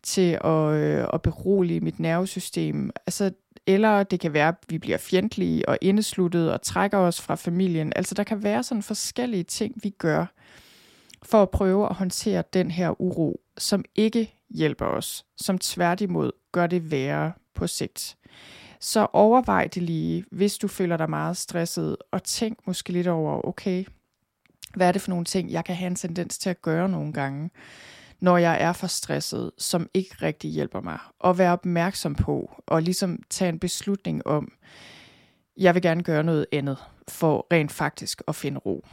til 0.02 0.38
at, 0.44 0.72
øh, 0.72 1.06
at 1.12 1.22
berolige 1.22 1.80
mit 1.80 2.00
nervesystem. 2.00 2.90
Altså, 3.06 3.30
eller 3.66 4.02
det 4.02 4.20
kan 4.20 4.32
være, 4.32 4.48
at 4.48 4.54
vi 4.68 4.78
bliver 4.78 4.98
fjendtlige 4.98 5.68
og 5.68 5.78
indesluttet 5.80 6.52
og 6.52 6.62
trækker 6.62 6.98
os 6.98 7.20
fra 7.20 7.34
familien. 7.34 7.92
Altså, 7.96 8.14
der 8.14 8.24
kan 8.24 8.42
være 8.42 8.62
sådan 8.62 8.82
forskellige 8.82 9.44
ting, 9.44 9.74
vi 9.82 9.90
gør 9.90 10.26
for 11.22 11.42
at 11.42 11.50
prøve 11.50 11.88
at 11.88 11.94
håndtere 11.94 12.42
den 12.52 12.70
her 12.70 13.00
uro, 13.00 13.40
som 13.58 13.84
ikke 13.94 14.34
hjælper 14.50 14.86
os, 14.86 15.24
som 15.36 15.58
tværtimod 15.58 16.32
gør 16.52 16.66
det 16.66 16.90
værre 16.90 17.32
på 17.54 17.66
sigt 17.66 18.18
så 18.80 19.06
overvej 19.12 19.66
det 19.66 19.82
lige, 19.82 20.24
hvis 20.30 20.58
du 20.58 20.68
føler 20.68 20.96
dig 20.96 21.10
meget 21.10 21.36
stresset, 21.36 21.96
og 22.12 22.24
tænk 22.24 22.66
måske 22.66 22.92
lidt 22.92 23.06
over, 23.06 23.46
okay, 23.46 23.84
hvad 24.74 24.88
er 24.88 24.92
det 24.92 25.02
for 25.02 25.10
nogle 25.10 25.24
ting, 25.24 25.50
jeg 25.50 25.64
kan 25.64 25.74
have 25.74 25.86
en 25.86 25.96
tendens 25.96 26.38
til 26.38 26.50
at 26.50 26.62
gøre 26.62 26.88
nogle 26.88 27.12
gange, 27.12 27.50
når 28.20 28.38
jeg 28.38 28.60
er 28.60 28.72
for 28.72 28.86
stresset, 28.86 29.50
som 29.58 29.88
ikke 29.94 30.16
rigtig 30.22 30.50
hjælper 30.50 30.80
mig. 30.80 30.98
Og 31.18 31.38
være 31.38 31.52
opmærksom 31.52 32.14
på, 32.14 32.62
og 32.66 32.82
ligesom 32.82 33.22
tage 33.30 33.48
en 33.48 33.58
beslutning 33.58 34.26
om, 34.26 34.52
jeg 35.56 35.74
vil 35.74 35.82
gerne 35.82 36.02
gøre 36.02 36.24
noget 36.24 36.46
andet, 36.52 36.78
for 37.08 37.46
rent 37.52 37.72
faktisk 37.72 38.22
at 38.28 38.34
finde 38.34 38.58
ro. 38.58 38.86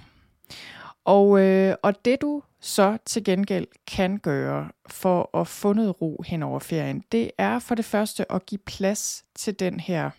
Og, 1.05 1.39
øh, 1.39 1.75
og 1.83 2.05
det 2.05 2.21
du 2.21 2.43
så 2.59 2.97
til 3.05 3.23
gengæld 3.23 3.67
kan 3.87 4.17
gøre 4.17 4.69
for 4.89 5.37
at 5.37 5.47
få 5.47 5.73
noget 5.73 6.01
ro 6.01 6.23
hen 6.25 6.43
over 6.43 6.59
ferien, 6.59 7.03
det 7.11 7.31
er 7.37 7.59
for 7.59 7.75
det 7.75 7.85
første 7.85 8.31
at 8.31 8.45
give 8.45 8.59
plads 8.65 9.25
til 9.35 9.59
den 9.59 9.79
her 9.79 10.09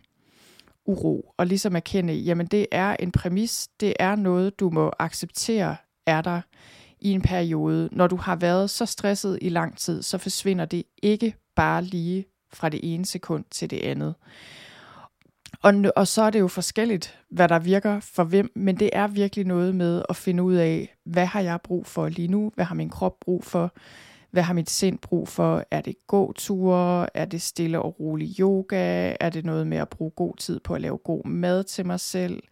uro, 0.85 1.35
og 1.37 1.47
ligesom 1.47 1.77
erkende, 1.77 2.15
jamen 2.15 2.47
det 2.47 2.67
er 2.73 2.97
en 3.01 3.13
præmis, 3.13 3.69
det 3.81 3.95
er 3.99 4.17
noget, 4.17 4.61
du 4.61 4.71
må 4.71 4.93
acceptere 4.99 5.77
er 6.07 6.21
der 6.21 6.41
i 7.01 7.11
en 7.11 7.23
periode. 7.23 7.89
Når 7.93 8.07
du 8.07 8.17
har 8.17 8.37
været 8.37 8.71
så 8.71 8.87
stresset 8.87 9.39
i 9.43 9.49
lang 9.49 9.79
tid, 9.79 10.03
så 10.03 10.19
forsvinder 10.19 10.65
det 10.65 10.83
ikke 11.03 11.35
bare 11.57 11.83
lige 11.85 12.25
fra 12.53 12.69
det 12.69 12.81
ene 12.83 13.05
sekund 13.05 13.45
til 13.51 13.71
det 13.71 13.79
andet. 13.79 14.15
Og, 15.63 15.75
og 15.97 16.09
så 16.09 16.23
er 16.23 16.31
det 16.31 16.41
jo 16.41 16.49
forskelligt, 16.49 17.19
hvad 17.31 17.49
der 17.49 17.59
virker 17.59 18.01
for 18.01 18.25
hvem, 18.25 18.53
men 18.55 18.79
det 18.79 18.91
er 18.93 19.07
virkelig 19.07 19.47
noget 19.47 19.75
med 19.75 20.03
at 20.09 20.17
finde 20.17 20.43
ud 20.43 20.55
af, 20.55 20.97
hvad 21.05 21.27
har 21.27 21.41
jeg 21.41 21.61
brug 21.65 21.87
for 21.87 22.09
lige 22.09 22.29
nu? 22.29 22.53
Hvad 22.55 22.65
har 22.65 22.75
min 22.75 22.91
krop 22.91 23.21
brug 23.21 23.45
for? 23.45 23.75
Hvad 24.31 24.43
har 24.43 24.55
mit 24.55 24.71
sind 24.71 24.99
brug 24.99 25.29
for? 25.29 25.65
Er 25.71 25.81
det 25.81 25.95
gåture? 26.07 27.07
Er 27.17 27.25
det 27.25 27.43
stille 27.43 27.83
og 27.83 28.01
rolig 28.01 28.41
yoga? 28.41 29.17
Er 29.21 29.31
det 29.31 29.45
noget 29.45 29.67
med 29.67 29.79
at 29.79 29.89
bruge 29.89 30.11
god 30.11 30.37
tid 30.37 30.61
på 30.61 30.75
at 30.75 30.81
lave 30.81 30.99
god 30.99 31.25
mad 31.25 31.65
til 31.65 31.87
mig 31.87 32.01
selv? 32.01 32.43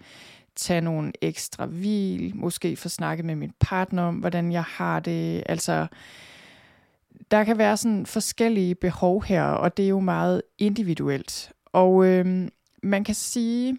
Tage 0.56 0.80
nogle 0.80 1.12
ekstra 1.20 1.66
hvil? 1.66 2.36
Måske 2.36 2.76
få 2.76 2.88
snakket 2.88 3.24
med 3.24 3.36
min 3.36 3.52
partner 3.60 4.02
om, 4.02 4.14
hvordan 4.14 4.52
jeg 4.52 4.64
har 4.64 5.00
det? 5.00 5.42
Altså, 5.46 5.86
der 7.30 7.44
kan 7.44 7.58
være 7.58 7.76
sådan 7.76 8.06
forskellige 8.06 8.74
behov 8.74 9.24
her, 9.24 9.44
og 9.44 9.76
det 9.76 9.84
er 9.84 9.88
jo 9.88 10.00
meget 10.00 10.42
individuelt. 10.58 11.52
Og 11.66 12.06
øh, 12.06 12.48
man 12.82 13.04
kan 13.04 13.14
sige, 13.14 13.78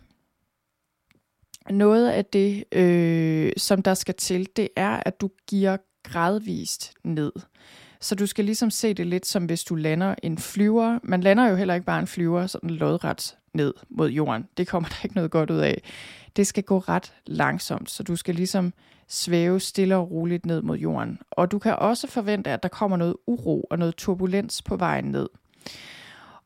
noget 1.69 2.09
af 2.09 2.25
det, 2.25 2.63
øh, 2.71 3.51
som 3.57 3.81
der 3.81 3.93
skal 3.93 4.15
til, 4.15 4.47
det 4.55 4.69
er, 4.75 5.03
at 5.05 5.21
du 5.21 5.29
giver 5.47 5.77
gradvist 6.03 6.93
ned. 7.03 7.31
Så 7.99 8.15
du 8.15 8.27
skal 8.27 8.45
ligesom 8.45 8.69
se 8.69 8.93
det 8.93 9.07
lidt 9.07 9.25
som 9.25 9.45
hvis 9.45 9.63
du 9.63 9.75
lander 9.75 10.15
en 10.23 10.37
flyver. 10.37 10.99
Man 11.03 11.21
lander 11.21 11.49
jo 11.49 11.55
heller 11.55 11.73
ikke 11.73 11.85
bare 11.85 11.99
en 11.99 12.07
flyver 12.07 12.47
sådan 12.47 12.69
lodret 12.69 13.37
ned 13.55 13.73
mod 13.89 14.09
jorden. 14.09 14.47
Det 14.57 14.67
kommer 14.67 14.89
der 14.91 14.95
ikke 15.03 15.15
noget 15.15 15.31
godt 15.31 15.49
ud 15.49 15.59
af. 15.59 15.81
Det 16.35 16.47
skal 16.47 16.63
gå 16.63 16.79
ret 16.79 17.13
langsomt, 17.25 17.91
så 17.91 18.03
du 18.03 18.15
skal 18.15 18.35
ligesom 18.35 18.73
svæve 19.07 19.59
stille 19.59 19.95
og 19.95 20.11
roligt 20.11 20.45
ned 20.45 20.61
mod 20.61 20.77
jorden. 20.77 21.19
Og 21.31 21.51
du 21.51 21.59
kan 21.59 21.75
også 21.75 22.07
forvente, 22.07 22.49
at 22.49 22.63
der 22.63 22.69
kommer 22.69 22.97
noget 22.97 23.15
uro 23.27 23.67
og 23.69 23.79
noget 23.79 23.95
turbulens 23.95 24.61
på 24.61 24.75
vejen 24.75 25.05
ned. 25.05 25.29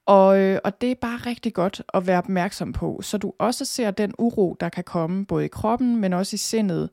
Og, 0.06 0.40
øh, 0.40 0.60
og 0.64 0.82
det 0.82 0.92
er 0.92 0.96
bare 0.96 1.18
rigtig 1.18 1.54
godt 1.54 1.82
at 1.94 2.08
være 2.08 2.18
opmærksom 2.18 2.74
på, 2.74 3.00
så 3.02 3.18
du 3.18 3.34
også 3.40 3.66
ser 3.66 3.92
den 3.92 4.14
uro, 4.18 4.58
der 4.60 4.70
kan 4.70 4.84
komme 4.84 5.26
både 5.26 5.46
i 5.46 5.48
kroppen, 5.48 5.98
men 5.98 6.14
også 6.14 6.34
i 6.34 6.38
sindet. 6.38 6.90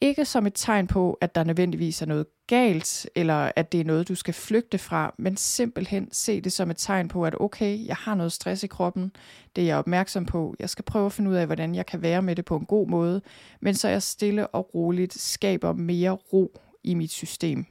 Ikke 0.00 0.24
som 0.24 0.46
et 0.46 0.52
tegn 0.54 0.86
på, 0.86 1.18
at 1.20 1.34
der 1.34 1.44
nødvendigvis 1.44 2.02
er 2.02 2.06
noget 2.06 2.26
galt, 2.46 3.06
eller 3.14 3.52
at 3.56 3.72
det 3.72 3.80
er 3.80 3.84
noget, 3.84 4.08
du 4.08 4.14
skal 4.14 4.34
flygte 4.34 4.78
fra, 4.78 5.14
men 5.18 5.36
simpelthen 5.36 6.08
se 6.12 6.40
det 6.40 6.52
som 6.52 6.70
et 6.70 6.76
tegn 6.76 7.08
på, 7.08 7.24
at 7.24 7.40
okay, 7.40 7.86
jeg 7.86 7.96
har 7.96 8.14
noget 8.14 8.32
stress 8.32 8.62
i 8.62 8.66
kroppen, 8.66 9.12
det 9.56 9.62
er 9.62 9.66
jeg 9.66 9.76
opmærksom 9.76 10.26
på. 10.26 10.54
Jeg 10.58 10.70
skal 10.70 10.84
prøve 10.84 11.06
at 11.06 11.12
finde 11.12 11.30
ud 11.30 11.34
af, 11.34 11.46
hvordan 11.46 11.74
jeg 11.74 11.86
kan 11.86 12.02
være 12.02 12.22
med 12.22 12.36
det 12.36 12.44
på 12.44 12.56
en 12.56 12.64
god 12.64 12.88
måde, 12.88 13.22
men 13.60 13.74
så 13.74 13.88
jeg 13.88 14.02
stille 14.02 14.46
og 14.46 14.74
roligt 14.74 15.20
skaber 15.20 15.72
mere 15.72 16.10
ro 16.10 16.60
i 16.84 16.94
mit 16.94 17.10
system. 17.10 17.66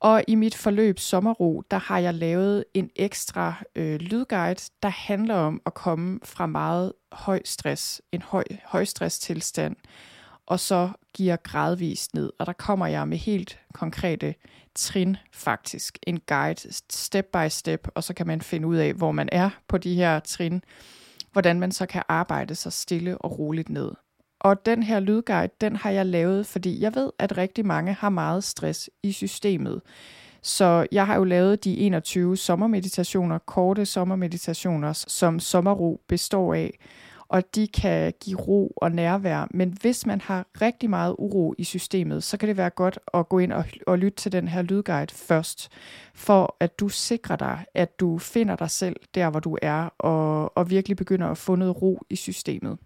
Og 0.00 0.24
i 0.28 0.34
mit 0.34 0.54
forløb 0.54 0.98
Sommerro, 0.98 1.62
der 1.70 1.78
har 1.78 1.98
jeg 1.98 2.14
lavet 2.14 2.64
en 2.74 2.90
ekstra 2.96 3.54
øh, 3.76 4.00
lydguide, 4.00 4.70
der 4.82 4.88
handler 4.88 5.34
om 5.34 5.62
at 5.66 5.74
komme 5.74 6.20
fra 6.24 6.46
meget 6.46 6.92
høj 7.12 7.40
stress, 7.44 8.02
en 8.12 8.22
høj, 8.22 8.44
høj 8.64 8.84
tilstand, 8.84 9.76
og 10.46 10.60
så 10.60 10.90
giver 11.14 11.36
gradvist 11.36 12.14
ned. 12.14 12.30
Og 12.38 12.46
der 12.46 12.52
kommer 12.52 12.86
jeg 12.86 13.08
med 13.08 13.18
helt 13.18 13.60
konkrete 13.74 14.34
trin 14.74 15.16
faktisk, 15.32 15.98
en 16.06 16.20
guide 16.26 16.72
step 16.90 17.26
by 17.32 17.48
step, 17.48 17.88
og 17.94 18.04
så 18.04 18.14
kan 18.14 18.26
man 18.26 18.40
finde 18.40 18.68
ud 18.68 18.76
af, 18.76 18.92
hvor 18.92 19.12
man 19.12 19.28
er 19.32 19.50
på 19.68 19.78
de 19.78 19.94
her 19.94 20.20
trin, 20.20 20.62
hvordan 21.32 21.60
man 21.60 21.72
så 21.72 21.86
kan 21.86 22.02
arbejde 22.08 22.54
sig 22.54 22.72
stille 22.72 23.18
og 23.18 23.38
roligt 23.38 23.68
ned. 23.68 23.92
Og 24.40 24.66
den 24.66 24.82
her 24.82 25.00
lydguide, 25.00 25.52
den 25.60 25.76
har 25.76 25.90
jeg 25.90 26.06
lavet, 26.06 26.46
fordi 26.46 26.80
jeg 26.80 26.94
ved, 26.94 27.10
at 27.18 27.38
rigtig 27.38 27.66
mange 27.66 27.92
har 27.92 28.08
meget 28.08 28.44
stress 28.44 28.90
i 29.02 29.12
systemet. 29.12 29.82
Så 30.42 30.86
jeg 30.92 31.06
har 31.06 31.16
jo 31.16 31.24
lavet 31.24 31.64
de 31.64 31.78
21 31.78 32.36
sommermeditationer, 32.36 33.38
korte 33.38 33.86
sommermeditationer, 33.86 34.92
som 34.92 35.40
sommerro 35.40 36.00
består 36.08 36.54
af. 36.54 36.78
Og 37.34 37.54
de 37.54 37.68
kan 37.68 38.12
give 38.20 38.38
ro 38.38 38.72
og 38.76 38.92
nærvær. 38.92 39.46
Men 39.50 39.78
hvis 39.80 40.06
man 40.06 40.20
har 40.20 40.46
rigtig 40.60 40.90
meget 40.90 41.14
uro 41.18 41.54
i 41.58 41.64
systemet, 41.64 42.22
så 42.22 42.36
kan 42.36 42.48
det 42.48 42.56
være 42.56 42.70
godt 42.70 42.98
at 43.14 43.28
gå 43.28 43.38
ind 43.38 43.52
og, 43.52 43.64
og 43.86 43.98
lytte 43.98 44.16
til 44.16 44.32
den 44.32 44.48
her 44.48 44.62
lydguide 44.62 45.14
først, 45.14 45.68
for 46.14 46.56
at 46.60 46.78
du 46.78 46.88
sikrer 46.88 47.36
dig, 47.36 47.64
at 47.74 48.00
du 48.00 48.18
finder 48.18 48.56
dig 48.56 48.70
selv 48.70 48.96
der, 49.14 49.30
hvor 49.30 49.40
du 49.40 49.58
er, 49.62 49.88
og, 49.98 50.56
og 50.58 50.70
virkelig 50.70 50.96
begynder 50.96 51.26
at 51.26 51.38
få 51.38 51.54
noget 51.54 51.82
ro 51.82 52.02
i 52.10 52.16
systemet. 52.16 52.78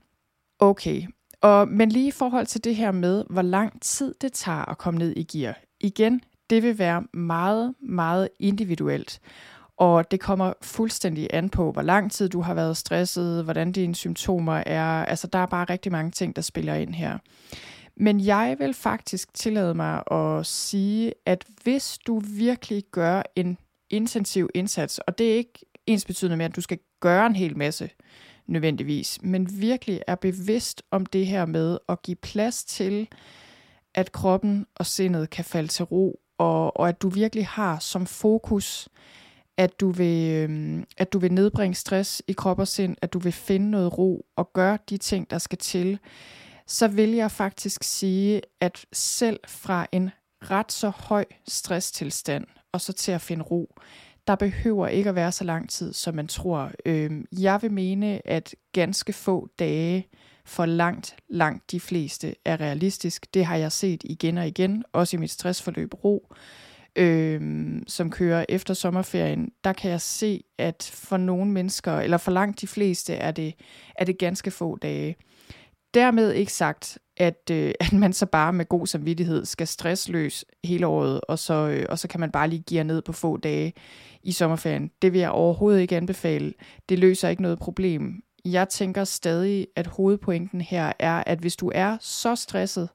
Okay, 0.58 1.02
og, 1.40 1.68
men 1.68 1.88
lige 1.88 2.08
i 2.08 2.10
forhold 2.10 2.46
til 2.46 2.64
det 2.64 2.76
her 2.76 2.92
med, 2.92 3.24
hvor 3.30 3.42
lang 3.42 3.82
tid 3.82 4.14
det 4.20 4.32
tager 4.32 4.70
at 4.70 4.78
komme 4.78 4.98
ned 4.98 5.16
i 5.16 5.22
gear. 5.22 5.58
Igen, 5.80 6.20
det 6.50 6.62
vil 6.62 6.78
være 6.78 7.04
meget, 7.12 7.74
meget 7.80 8.28
individuelt. 8.40 9.20
Og 9.78 10.10
det 10.10 10.20
kommer 10.20 10.52
fuldstændig 10.62 11.28
an 11.32 11.50
på, 11.50 11.72
hvor 11.72 11.82
lang 11.82 12.12
tid 12.12 12.28
du 12.28 12.40
har 12.40 12.54
været 12.54 12.76
stresset, 12.76 13.44
hvordan 13.44 13.72
dine 13.72 13.94
symptomer 13.94 14.62
er. 14.66 15.04
Altså, 15.04 15.26
der 15.26 15.38
er 15.38 15.46
bare 15.46 15.64
rigtig 15.64 15.92
mange 15.92 16.10
ting, 16.10 16.36
der 16.36 16.42
spiller 16.42 16.74
ind 16.74 16.94
her. 16.94 17.18
Men 17.96 18.20
jeg 18.20 18.56
vil 18.58 18.74
faktisk 18.74 19.34
tillade 19.34 19.74
mig 19.74 20.02
at 20.10 20.46
sige, 20.46 21.12
at 21.26 21.44
hvis 21.62 21.98
du 22.06 22.18
virkelig 22.18 22.84
gør 22.90 23.22
en 23.36 23.58
intensiv 23.90 24.48
indsats, 24.54 24.98
og 24.98 25.18
det 25.18 25.32
er 25.32 25.36
ikke 25.36 25.66
ens 25.86 26.04
betydende 26.04 26.36
med, 26.36 26.44
at 26.44 26.56
du 26.56 26.60
skal 26.60 26.78
gøre 27.00 27.26
en 27.26 27.36
hel 27.36 27.56
masse, 27.56 27.90
nødvendigvis, 28.46 29.18
men 29.22 29.60
virkelig 29.60 30.02
er 30.06 30.14
bevidst 30.14 30.82
om 30.90 31.06
det 31.06 31.26
her 31.26 31.46
med 31.46 31.78
at 31.88 32.02
give 32.02 32.16
plads 32.16 32.64
til, 32.64 33.08
at 33.94 34.12
kroppen 34.12 34.66
og 34.74 34.86
sindet 34.86 35.30
kan 35.30 35.44
falde 35.44 35.68
til 35.68 35.84
ro, 35.84 36.20
og, 36.38 36.76
og 36.76 36.88
at 36.88 37.02
du 37.02 37.08
virkelig 37.08 37.46
har 37.46 37.78
som 37.78 38.06
fokus, 38.06 38.88
at 39.58 39.80
du 39.80 39.90
vil, 39.90 40.50
øh, 40.50 40.82
at 40.96 41.12
du 41.12 41.18
vil 41.18 41.32
nedbringe 41.32 41.74
stress 41.74 42.22
i 42.26 42.32
krop 42.32 42.58
og 42.58 42.68
sind, 42.68 42.96
at 43.02 43.12
du 43.12 43.18
vil 43.18 43.32
finde 43.32 43.70
noget 43.70 43.98
ro 43.98 44.26
og 44.36 44.52
gøre 44.52 44.78
de 44.90 44.96
ting, 44.96 45.30
der 45.30 45.38
skal 45.38 45.58
til, 45.58 45.98
så 46.66 46.88
vil 46.88 47.10
jeg 47.10 47.30
faktisk 47.30 47.82
sige, 47.82 48.40
at 48.60 48.86
selv 48.92 49.40
fra 49.46 49.86
en 49.92 50.10
ret 50.42 50.72
så 50.72 50.88
høj 50.88 51.24
stresstilstand, 51.48 52.44
og 52.72 52.80
så 52.80 52.92
til 52.92 53.12
at 53.12 53.20
finde 53.20 53.44
ro, 53.44 53.74
der 54.26 54.34
behøver 54.34 54.86
ikke 54.86 55.08
at 55.08 55.14
være 55.14 55.32
så 55.32 55.44
lang 55.44 55.70
tid, 55.70 55.92
som 55.92 56.14
man 56.14 56.28
tror. 56.28 56.70
Øh, 56.86 57.10
jeg 57.38 57.62
vil 57.62 57.72
mene, 57.72 58.28
at 58.28 58.54
ganske 58.72 59.12
få 59.12 59.48
dage 59.58 60.08
for 60.44 60.66
langt, 60.66 61.16
langt 61.28 61.70
de 61.70 61.80
fleste 61.80 62.34
er 62.44 62.60
realistisk. 62.60 63.34
Det 63.34 63.44
har 63.44 63.56
jeg 63.56 63.72
set 63.72 64.02
igen 64.04 64.38
og 64.38 64.46
igen, 64.46 64.84
også 64.92 65.16
i 65.16 65.20
mit 65.20 65.30
stressforløb 65.30 66.04
ro, 66.04 66.28
øh, 66.30 66.36
Øhm, 66.98 67.84
som 67.86 68.10
kører 68.10 68.44
efter 68.48 68.74
sommerferien. 68.74 69.52
Der 69.64 69.72
kan 69.72 69.90
jeg 69.90 70.00
se, 70.00 70.44
at 70.58 70.90
for 70.94 71.16
nogle 71.16 71.50
mennesker, 71.50 71.92
eller 71.92 72.16
for 72.16 72.30
langt 72.30 72.60
de 72.60 72.66
fleste, 72.66 73.14
er 73.14 73.30
det, 73.30 73.54
er 73.94 74.04
det 74.04 74.18
ganske 74.18 74.50
få 74.50 74.76
dage. 74.76 75.16
Dermed 75.94 76.32
ikke 76.32 76.52
sagt, 76.52 76.98
at, 77.16 77.50
øh, 77.50 77.72
at 77.80 77.92
man 77.92 78.12
så 78.12 78.26
bare 78.26 78.52
med 78.52 78.64
god 78.64 78.86
samvittighed 78.86 79.44
skal 79.44 79.66
stressløs 79.66 80.44
hele 80.64 80.86
året, 80.86 81.20
og 81.28 81.38
så, 81.38 81.54
øh, 81.54 81.86
og 81.88 81.98
så 81.98 82.08
kan 82.08 82.20
man 82.20 82.30
bare 82.30 82.48
lige 82.48 82.62
give 82.66 82.84
ned 82.84 83.02
på 83.02 83.12
få 83.12 83.36
dage 83.36 83.72
i 84.22 84.32
sommerferien. 84.32 84.90
Det 85.02 85.12
vil 85.12 85.20
jeg 85.20 85.30
overhovedet 85.30 85.80
ikke 85.80 85.96
anbefale. 85.96 86.52
Det 86.88 86.98
løser 86.98 87.28
ikke 87.28 87.42
noget 87.42 87.58
problem. 87.58 88.22
Jeg 88.44 88.68
tænker 88.68 89.04
stadig, 89.04 89.66
at 89.76 89.86
hovedpointen 89.86 90.60
her 90.60 90.92
er, 90.98 91.22
at 91.26 91.38
hvis 91.38 91.56
du 91.56 91.72
er 91.74 91.96
så 92.00 92.36
stresset, 92.36 92.88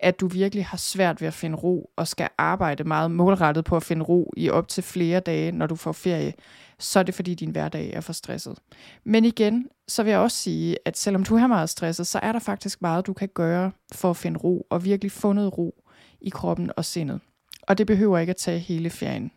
at 0.00 0.20
du 0.20 0.26
virkelig 0.26 0.66
har 0.66 0.76
svært 0.76 1.20
ved 1.20 1.28
at 1.28 1.34
finde 1.34 1.56
ro, 1.56 1.90
og 1.96 2.08
skal 2.08 2.28
arbejde 2.38 2.84
meget 2.84 3.10
målrettet 3.10 3.64
på 3.64 3.76
at 3.76 3.82
finde 3.82 4.04
ro 4.04 4.32
i 4.36 4.50
op 4.50 4.68
til 4.68 4.82
flere 4.82 5.20
dage, 5.20 5.52
når 5.52 5.66
du 5.66 5.76
får 5.76 5.92
ferie, 5.92 6.32
så 6.78 6.98
er 6.98 7.02
det 7.02 7.14
fordi 7.14 7.34
din 7.34 7.50
hverdag 7.50 7.92
er 7.92 8.00
for 8.00 8.12
stresset. 8.12 8.58
Men 9.04 9.24
igen, 9.24 9.68
så 9.88 10.02
vil 10.02 10.10
jeg 10.10 10.20
også 10.20 10.36
sige, 10.36 10.76
at 10.84 10.98
selvom 10.98 11.24
du 11.24 11.36
er 11.36 11.46
meget 11.46 11.70
stresset, 11.70 12.06
så 12.06 12.18
er 12.22 12.32
der 12.32 12.38
faktisk 12.38 12.82
meget, 12.82 13.06
du 13.06 13.12
kan 13.12 13.28
gøre 13.34 13.72
for 13.94 14.10
at 14.10 14.16
finde 14.16 14.38
ro, 14.38 14.66
og 14.70 14.84
virkelig 14.84 15.12
få 15.12 15.32
noget 15.32 15.58
ro 15.58 15.84
i 16.20 16.28
kroppen 16.28 16.70
og 16.76 16.84
sindet. 16.84 17.20
Og 17.62 17.78
det 17.78 17.86
behøver 17.86 18.18
ikke 18.18 18.30
at 18.30 18.36
tage 18.36 18.58
hele 18.58 18.90
ferien. 18.90 19.30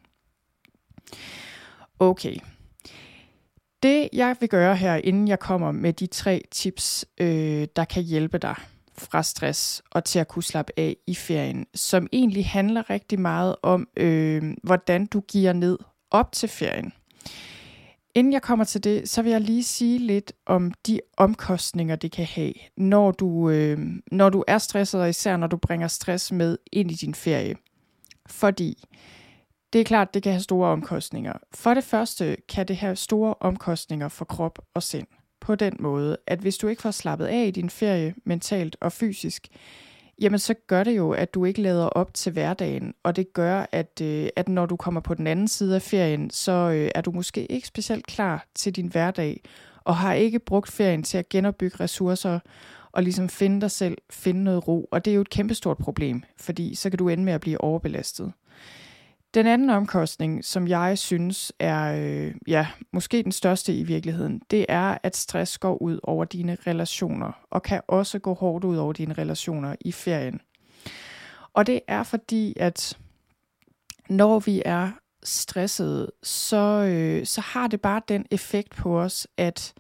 Okay. 1.99 2.36
Det 3.84 4.10
jeg 4.13 4.36
vil 4.39 4.49
gøre 4.49 4.76
her, 4.76 4.95
inden 4.95 5.28
jeg 5.28 5.39
kommer 5.39 5.71
med 5.71 5.93
de 5.93 6.08
tre 6.08 6.41
tips, 6.52 7.06
øh, 7.17 7.67
der 7.76 7.86
kan 7.86 8.04
hjælpe 8.04 8.38
dig 8.38 8.56
fra 8.97 9.23
stress 9.23 9.82
og 9.91 10.03
til 10.03 10.19
at 10.19 10.27
kunne 10.27 10.43
slappe 10.43 10.73
af 10.77 10.97
i 11.08 11.15
ferien, 11.15 11.65
som 11.75 12.08
egentlig 12.12 12.45
handler 12.45 12.89
rigtig 12.89 13.19
meget 13.19 13.56
om, 13.62 13.88
øh, 13.97 14.53
hvordan 14.63 15.06
du 15.06 15.19
giver 15.19 15.53
ned 15.53 15.77
op 16.12 16.32
til 16.32 16.49
ferien. 16.49 16.93
Inden 18.15 18.34
jeg 18.34 18.41
kommer 18.41 18.65
til 18.65 18.84
det, 18.84 19.10
så 19.10 19.21
vil 19.21 19.32
jeg 19.32 19.41
lige 19.41 19.63
sige 19.63 19.99
lidt 19.99 20.34
om 20.45 20.71
de 20.88 20.99
omkostninger, 21.17 21.95
det 21.95 22.12
kan 22.12 22.25
have, 22.25 22.53
når 22.77 23.12
du, 23.12 23.49
øh, 23.49 23.79
når 24.12 24.29
du 24.29 24.43
er 24.47 24.58
stresset, 24.58 25.01
og 25.01 25.10
især 25.10 25.38
når 25.38 25.47
du 25.47 25.58
bringer 25.58 25.88
stress 25.88 26.32
med 26.32 26.58
ind 26.71 26.91
i 26.91 26.93
din 26.93 27.15
ferie. 27.15 27.56
Fordi 28.27 28.84
det 29.73 29.82
er 29.82 29.86
klart, 29.86 30.13
det 30.13 30.23
kan 30.23 30.32
have 30.32 30.41
store 30.41 30.69
omkostninger. 30.69 31.34
For 31.53 31.73
det 31.73 31.84
første 31.84 32.38
kan 32.49 32.67
det 32.67 32.77
have 32.77 32.95
store 32.95 33.36
omkostninger 33.39 34.08
for 34.08 34.25
krop 34.25 34.60
og 34.73 34.84
sind. 34.84 35.08
På 35.43 35.56
den 35.56 35.75
måde, 35.79 36.17
at 36.27 36.39
hvis 36.39 36.58
du 36.58 36.67
ikke 36.67 36.82
får 36.82 36.91
slappet 36.91 37.25
af 37.25 37.45
i 37.47 37.51
din 37.51 37.69
ferie, 37.69 38.15
mentalt 38.25 38.75
og 38.82 38.91
fysisk, 38.91 39.47
jamen 40.21 40.39
så 40.39 40.53
gør 40.67 40.84
det 40.84 40.97
jo, 40.97 41.12
at 41.12 41.34
du 41.34 41.45
ikke 41.45 41.62
lader 41.62 41.86
op 41.86 42.13
til 42.13 42.32
hverdagen, 42.32 42.93
og 43.03 43.15
det 43.15 43.34
gør, 43.34 43.65
at, 43.71 44.01
øh, 44.01 44.29
at 44.36 44.49
når 44.49 44.65
du 44.65 44.75
kommer 44.75 45.01
på 45.01 45.13
den 45.13 45.27
anden 45.27 45.47
side 45.47 45.75
af 45.75 45.82
ferien, 45.82 46.29
så 46.29 46.51
øh, 46.51 46.91
er 46.95 47.01
du 47.01 47.12
måske 47.12 47.45
ikke 47.45 47.67
specielt 47.67 48.08
klar 48.08 48.45
til 48.56 48.75
din 48.75 48.88
hverdag, 48.88 49.41
og 49.84 49.97
har 49.97 50.13
ikke 50.13 50.39
brugt 50.39 50.71
ferien 50.71 51.03
til 51.03 51.17
at 51.17 51.29
genopbygge 51.29 51.77
ressourcer, 51.79 52.39
og 52.91 53.03
ligesom 53.03 53.29
finde 53.29 53.62
dig 53.62 53.71
selv, 53.71 53.97
finde 54.10 54.43
noget 54.43 54.67
ro, 54.67 54.88
og 54.91 55.06
det 55.06 55.12
er 55.12 55.15
jo 55.15 55.21
et 55.21 55.29
kæmpestort 55.29 55.77
problem, 55.77 56.23
fordi 56.38 56.75
så 56.75 56.89
kan 56.89 56.99
du 56.99 57.10
ende 57.10 57.23
med 57.23 57.34
at 57.34 57.41
blive 57.41 57.62
overbelastet. 57.62 58.34
Den 59.33 59.47
anden 59.47 59.69
omkostning, 59.69 60.45
som 60.45 60.67
jeg 60.67 60.97
synes 60.97 61.53
er 61.59 61.95
øh, 61.97 62.35
ja, 62.47 62.67
måske 62.91 63.23
den 63.23 63.31
største 63.31 63.75
i 63.75 63.83
virkeligheden, 63.83 64.41
det 64.51 64.65
er, 64.69 64.97
at 65.03 65.17
stress 65.17 65.57
går 65.57 65.81
ud 65.81 65.99
over 66.03 66.25
dine 66.25 66.57
relationer, 66.67 67.31
og 67.51 67.63
kan 67.63 67.81
også 67.87 68.19
gå 68.19 68.33
hårdt 68.33 68.65
ud 68.65 68.77
over 68.77 68.93
dine 68.93 69.13
relationer 69.13 69.75
i 69.81 69.91
ferien. 69.91 70.41
Og 71.53 71.67
det 71.67 71.79
er 71.87 72.03
fordi, 72.03 72.53
at 72.55 72.97
når 74.09 74.39
vi 74.39 74.61
er 74.65 74.91
stressede, 75.23 76.11
så, 76.23 76.85
øh, 76.87 77.25
så 77.25 77.41
har 77.41 77.67
det 77.67 77.81
bare 77.81 78.01
den 78.07 78.25
effekt 78.31 78.75
på 78.75 78.99
os, 78.99 79.27
at 79.37 79.73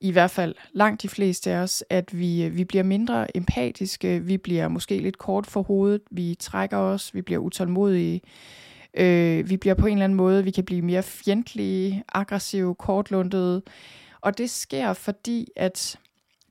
i 0.00 0.12
hvert 0.12 0.30
fald 0.30 0.54
langt 0.72 1.02
de 1.02 1.08
fleste 1.08 1.50
af 1.50 1.56
os, 1.56 1.84
at 1.90 2.18
vi, 2.18 2.44
øh, 2.44 2.56
vi 2.56 2.64
bliver 2.64 2.84
mindre 2.84 3.36
empatiske, 3.36 4.20
vi 4.20 4.36
bliver 4.36 4.68
måske 4.68 4.98
lidt 4.98 5.18
kort 5.18 5.46
for 5.46 5.62
hovedet, 5.62 6.02
vi 6.10 6.36
trækker 6.40 6.76
os, 6.76 7.14
vi 7.14 7.22
bliver 7.22 7.40
utålmodige, 7.40 8.20
Øh, 8.96 9.50
vi 9.50 9.56
bliver 9.56 9.74
på 9.74 9.86
en 9.86 9.92
eller 9.92 10.04
anden 10.04 10.16
måde, 10.16 10.44
vi 10.44 10.50
kan 10.50 10.64
blive 10.64 10.82
mere 10.82 11.02
fjendtlige, 11.02 12.04
aggressive, 12.12 12.74
kortlundede. 12.74 13.62
Og 14.20 14.38
det 14.38 14.50
sker, 14.50 14.92
fordi 14.92 15.48
at 15.56 15.98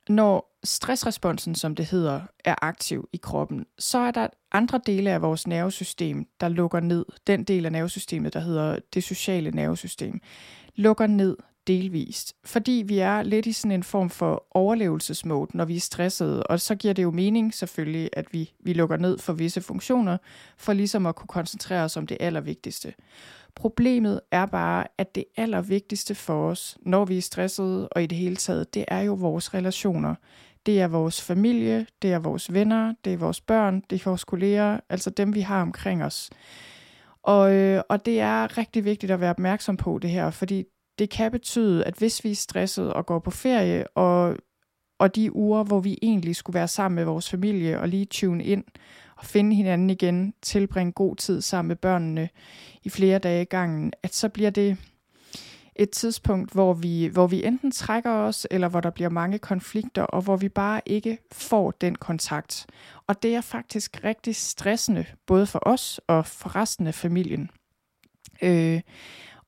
når 0.09 0.57
stressresponsen, 0.63 1.55
som 1.55 1.75
det 1.75 1.85
hedder, 1.85 2.21
er 2.45 2.55
aktiv 2.61 3.09
i 3.13 3.17
kroppen, 3.17 3.65
så 3.79 3.97
er 3.97 4.11
der 4.11 4.27
andre 4.51 4.79
dele 4.85 5.11
af 5.11 5.21
vores 5.21 5.47
nervesystem, 5.47 6.25
der 6.39 6.47
lukker 6.47 6.79
ned. 6.79 7.05
Den 7.27 7.43
del 7.43 7.65
af 7.65 7.71
nervesystemet, 7.71 8.33
der 8.33 8.39
hedder 8.39 8.79
det 8.93 9.03
sociale 9.03 9.51
nervesystem, 9.51 10.19
lukker 10.75 11.07
ned 11.07 11.37
delvist. 11.67 12.33
Fordi 12.45 12.83
vi 12.87 12.99
er 12.99 13.23
lidt 13.23 13.45
i 13.45 13.53
sådan 13.53 13.71
en 13.71 13.83
form 13.83 14.09
for 14.09 14.47
overlevelsesmode, 14.51 15.57
når 15.57 15.65
vi 15.65 15.75
er 15.75 15.79
stressede, 15.79 16.43
og 16.43 16.59
så 16.59 16.75
giver 16.75 16.93
det 16.93 17.03
jo 17.03 17.11
mening 17.11 17.53
selvfølgelig, 17.53 18.09
at 18.13 18.25
vi, 18.31 18.53
vi 18.59 18.73
lukker 18.73 18.97
ned 18.97 19.17
for 19.17 19.33
visse 19.33 19.61
funktioner, 19.61 20.17
for 20.57 20.73
ligesom 20.73 21.05
at 21.05 21.15
kunne 21.15 21.27
koncentrere 21.27 21.83
os 21.83 21.97
om 21.97 22.07
det 22.07 22.17
allervigtigste. 22.19 22.93
Problemet 23.55 24.21
er 24.31 24.45
bare, 24.45 24.87
at 24.97 25.15
det 25.15 25.25
allervigtigste 25.37 26.15
for 26.15 26.49
os, 26.49 26.77
når 26.81 27.05
vi 27.05 27.17
er 27.17 27.21
stressede 27.21 27.89
og 27.89 28.03
i 28.03 28.05
det 28.05 28.17
hele 28.17 28.35
taget, 28.35 28.73
det 28.73 28.85
er 28.87 29.01
jo 29.01 29.13
vores 29.13 29.53
relationer. 29.53 30.15
Det 30.65 30.81
er 30.81 30.87
vores 30.87 31.21
familie, 31.21 31.85
det 32.01 32.13
er 32.13 32.19
vores 32.19 32.53
venner, 32.53 32.93
det 33.05 33.13
er 33.13 33.17
vores 33.17 33.41
børn, 33.41 33.83
det 33.89 33.99
er 34.01 34.09
vores 34.09 34.23
kolleger, 34.23 34.79
altså 34.89 35.09
dem 35.09 35.35
vi 35.35 35.41
har 35.41 35.61
omkring 35.61 36.03
os. 36.03 36.29
Og, 37.23 37.53
øh, 37.53 37.81
og 37.89 38.05
det 38.05 38.19
er 38.19 38.57
rigtig 38.57 38.85
vigtigt 38.85 39.11
at 39.11 39.19
være 39.19 39.29
opmærksom 39.29 39.77
på 39.77 39.99
det 40.01 40.09
her, 40.09 40.29
fordi 40.29 40.63
det 40.99 41.09
kan 41.09 41.31
betyde, 41.31 41.83
at 41.83 41.93
hvis 41.93 42.23
vi 42.23 42.31
er 42.31 42.35
stresset 42.35 42.93
og 42.93 43.05
går 43.05 43.19
på 43.19 43.31
ferie, 43.31 43.87
og, 43.87 44.37
og 44.99 45.15
de 45.15 45.35
uger, 45.35 45.63
hvor 45.63 45.79
vi 45.79 45.97
egentlig 46.01 46.35
skulle 46.35 46.53
være 46.53 46.67
sammen 46.67 46.95
med 46.95 47.03
vores 47.03 47.29
familie 47.29 47.79
og 47.79 47.87
lige 47.87 48.05
tune 48.05 48.43
ind 48.43 48.63
og 49.17 49.25
finde 49.25 49.55
hinanden 49.55 49.89
igen, 49.89 50.33
tilbringe 50.41 50.91
god 50.91 51.15
tid 51.15 51.41
sammen 51.41 51.67
med 51.67 51.75
børnene 51.75 52.29
i 52.83 52.89
flere 52.89 53.19
dage 53.19 53.41
i 53.41 53.45
gangen, 53.45 53.93
at 54.03 54.15
så 54.15 54.29
bliver 54.29 54.49
det 54.49 54.77
et 55.75 55.89
tidspunkt, 55.89 56.51
hvor 56.51 56.73
vi, 56.73 57.05
hvor 57.07 57.27
vi 57.27 57.43
enten 57.43 57.71
trækker 57.71 58.11
os, 58.11 58.47
eller 58.51 58.67
hvor 58.67 58.79
der 58.81 58.89
bliver 58.89 59.09
mange 59.09 59.39
konflikter, 59.39 60.03
og 60.03 60.21
hvor 60.21 60.35
vi 60.35 60.49
bare 60.49 60.81
ikke 60.85 61.17
får 61.31 61.71
den 61.71 61.95
kontakt. 61.95 62.67
Og 63.07 63.23
det 63.23 63.35
er 63.35 63.41
faktisk 63.41 64.03
rigtig 64.03 64.35
stressende, 64.35 65.05
både 65.25 65.45
for 65.45 65.59
os 65.61 66.01
og 66.07 66.25
for 66.25 66.55
resten 66.55 66.87
af 66.87 66.93
familien. 66.93 67.49
Øh, 68.41 68.81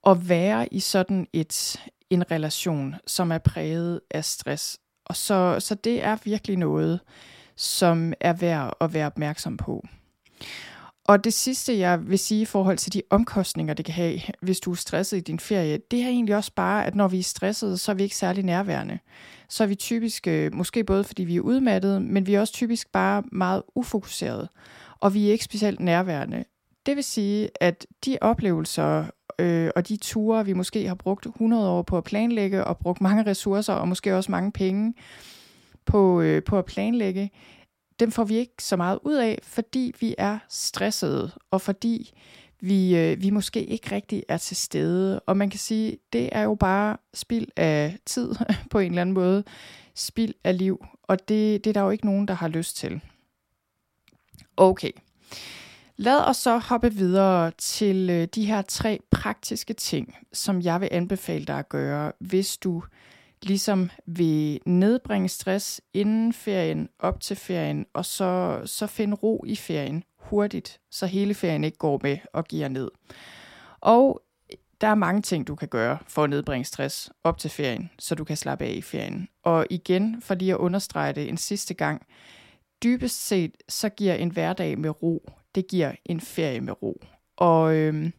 at 0.08 0.30
være 0.30 0.74
i 0.74 0.80
sådan 0.80 1.28
et 1.34 1.80
en 2.10 2.32
relation, 2.32 2.96
som 3.08 3.32
er 3.32 3.38
præget 3.38 4.02
af 4.12 4.26
stress. 4.26 4.80
Og 5.06 5.15
så, 5.15 5.60
så 5.60 5.76
det 5.76 6.04
er 6.04 6.17
virkelig 6.24 6.58
noget, 6.58 7.00
som 7.56 8.13
er 8.20 8.34
værd 8.34 8.78
at 8.82 8.93
være 8.93 9.06
opmærksom 9.06 9.58
på. 9.58 9.88
Og 11.06 11.24
det 11.24 11.34
sidste, 11.34 11.78
jeg 11.78 12.10
vil 12.10 12.20
sige 12.20 12.41
i 12.41 12.46
forhold 12.46 12.78
til 12.78 12.93
de 12.93 13.02
omkostninger, 13.10 13.74
det 13.74 13.86
kan 13.86 13.93
have, 13.93 14.20
hvis 14.41 14.60
du 14.60 14.72
er 14.72 14.76
stresset 14.76 15.17
i 15.17 15.22
din 15.22 15.39
ferie, 15.39 15.80
det 15.91 16.02
er 16.02 16.08
egentlig 16.08 16.36
også 16.36 16.52
bare, 16.56 16.86
at 16.86 16.96
når 16.96 17.08
vi 17.08 17.20
er 17.20 17.24
stressede, 17.24 17.78
så 17.78 17.91
er 17.91 17.96
vi 17.96 18.04
ikke 18.04 18.15
særlig 18.15 18.43
nærværende. 18.43 19.00
Så 19.50 19.63
er 19.63 19.67
vi 19.67 19.76
typisk, 19.76 20.28
øh, 20.28 20.54
måske 20.54 20.84
både 20.84 21.04
fordi 21.04 21.24
vi 21.24 21.36
er 21.36 21.41
udmattede, 21.41 22.00
men 22.00 22.28
vi 22.28 22.34
er 22.34 22.39
også 22.39 22.54
typisk 22.54 22.91
bare 22.91 23.24
meget 23.32 23.63
ufokuseret, 23.76 24.50
og 25.00 25.13
vi 25.13 25.28
er 25.28 25.32
ikke 25.32 25.43
specielt 25.43 25.80
nærværende. 25.80 26.43
Det 26.86 26.96
vil 26.96 27.04
sige, 27.04 27.50
at 27.62 27.86
de 28.06 28.17
oplevelser 28.22 29.06
øh, 29.39 29.69
og 29.76 29.88
de 29.88 29.97
ture, 29.97 30.45
vi 30.45 30.54
måske 30.54 30.88
har 30.88 30.95
brugt 30.95 31.26
100 31.26 31.69
år 31.69 31.82
på 31.82 31.97
at 31.97 32.04
planlægge, 32.04 32.63
og 32.63 32.78
brugt 32.78 33.02
mange 33.02 33.26
ressourcer, 33.26 33.73
og 33.73 33.88
måske 33.88 34.15
også 34.15 34.32
mange 34.32 34.52
penge 34.52 34.93
på, 35.86 36.21
øh, 36.21 36.43
på 36.43 36.60
at 36.60 36.65
planlægge, 36.65 37.32
dem 38.00 38.12
får 38.12 38.23
vi 38.23 38.36
ikke 38.36 38.54
så 38.60 38.76
meget 38.76 39.00
ud 39.04 39.15
af, 39.15 39.39
fordi 39.43 39.93
vi 40.00 40.15
er 40.17 40.39
stressede, 40.50 41.32
og 41.52 41.62
fordi 41.62 42.13
vi, 42.60 42.97
øh, 42.97 43.21
vi 43.21 43.30
måske 43.30 43.65
ikke 43.65 43.95
rigtig 43.95 44.23
er 44.28 44.38
til 44.38 44.58
stede. 44.58 45.19
Og 45.19 45.38
man 45.38 45.50
kan 45.50 45.60
sige, 45.60 45.97
det 46.13 46.30
er 46.32 46.41
jo 46.41 46.56
bare 46.56 46.97
spild 47.13 47.47
af 47.56 47.97
tid 48.06 48.36
på 48.71 48.80
en 48.80 48.91
eller 48.91 49.02
anden 49.02 49.13
måde, 49.13 49.43
spild 49.95 50.34
af 50.43 50.58
liv, 50.58 50.86
og 51.04 51.19
det, 51.30 51.63
det 51.63 51.69
er 51.69 51.73
der 51.73 51.82
jo 51.82 51.89
ikke 51.89 52.06
nogen, 52.06 52.28
der 52.28 52.34
har 52.34 52.47
lyst 52.47 52.78
til. 52.78 53.02
Okay, 54.58 54.91
Lad 55.99 56.19
os 56.19 56.38
så 56.38 56.57
hoppe 56.57 56.93
videre 56.93 57.51
til 57.57 58.10
øh, 58.10 58.27
de 58.36 58.45
her 58.45 58.62
tre 58.62 58.99
praktiske 59.12 59.73
ting, 59.73 60.15
som 60.33 60.62
jeg 60.62 60.81
vil 60.81 60.89
anbefale 60.91 61.45
dig 61.45 61.60
at 61.60 61.69
gøre, 61.69 62.12
hvis 62.19 62.57
du 62.57 62.83
ligesom 63.41 63.89
vil 64.05 64.60
nedbringe 64.65 65.29
stress 65.29 65.81
inden 65.93 66.33
ferien, 66.33 66.89
op 66.99 67.21
til 67.21 67.36
ferien, 67.36 67.86
og 67.93 68.05
så, 68.05 68.62
så 68.65 68.88
finde 68.88 69.15
ro 69.15 69.43
i 69.47 69.55
ferien 69.55 70.03
hurtigt, 70.19 70.79
så 70.91 71.05
hele 71.05 71.33
ferien 71.33 71.63
ikke 71.63 71.77
går 71.77 71.99
med 72.03 72.17
og 72.33 72.45
giver 72.45 72.67
ned. 72.67 72.91
Og 73.79 74.21
der 74.81 74.88
er 74.88 74.95
mange 74.95 75.21
ting, 75.21 75.47
du 75.47 75.55
kan 75.55 75.67
gøre 75.67 75.97
for 76.07 76.23
at 76.23 76.29
nedbringe 76.29 76.65
stress 76.65 77.10
op 77.23 77.38
til 77.38 77.49
ferien, 77.49 77.89
så 77.99 78.15
du 78.15 78.23
kan 78.23 78.38
slappe 78.38 78.65
af 78.65 78.71
i 78.71 78.81
ferien. 78.81 79.27
Og 79.43 79.67
igen, 79.69 80.21
for 80.21 80.36
lige 80.36 80.51
at 80.51 80.57
understrege 80.57 81.13
det 81.13 81.29
en 81.29 81.38
sidste 81.38 81.73
gang, 81.73 82.05
dybest 82.83 83.27
set, 83.27 83.51
så 83.69 83.89
giver 83.89 84.13
en 84.15 84.31
hverdag 84.31 84.79
med 84.79 85.03
ro, 85.03 85.31
det 85.58 85.67
giver 85.67 85.91
en 86.06 86.22
ferie 86.22 86.62
med 86.62 86.84
ro. 86.84 87.02
Og, 87.38 87.76
øhm, 87.76 88.13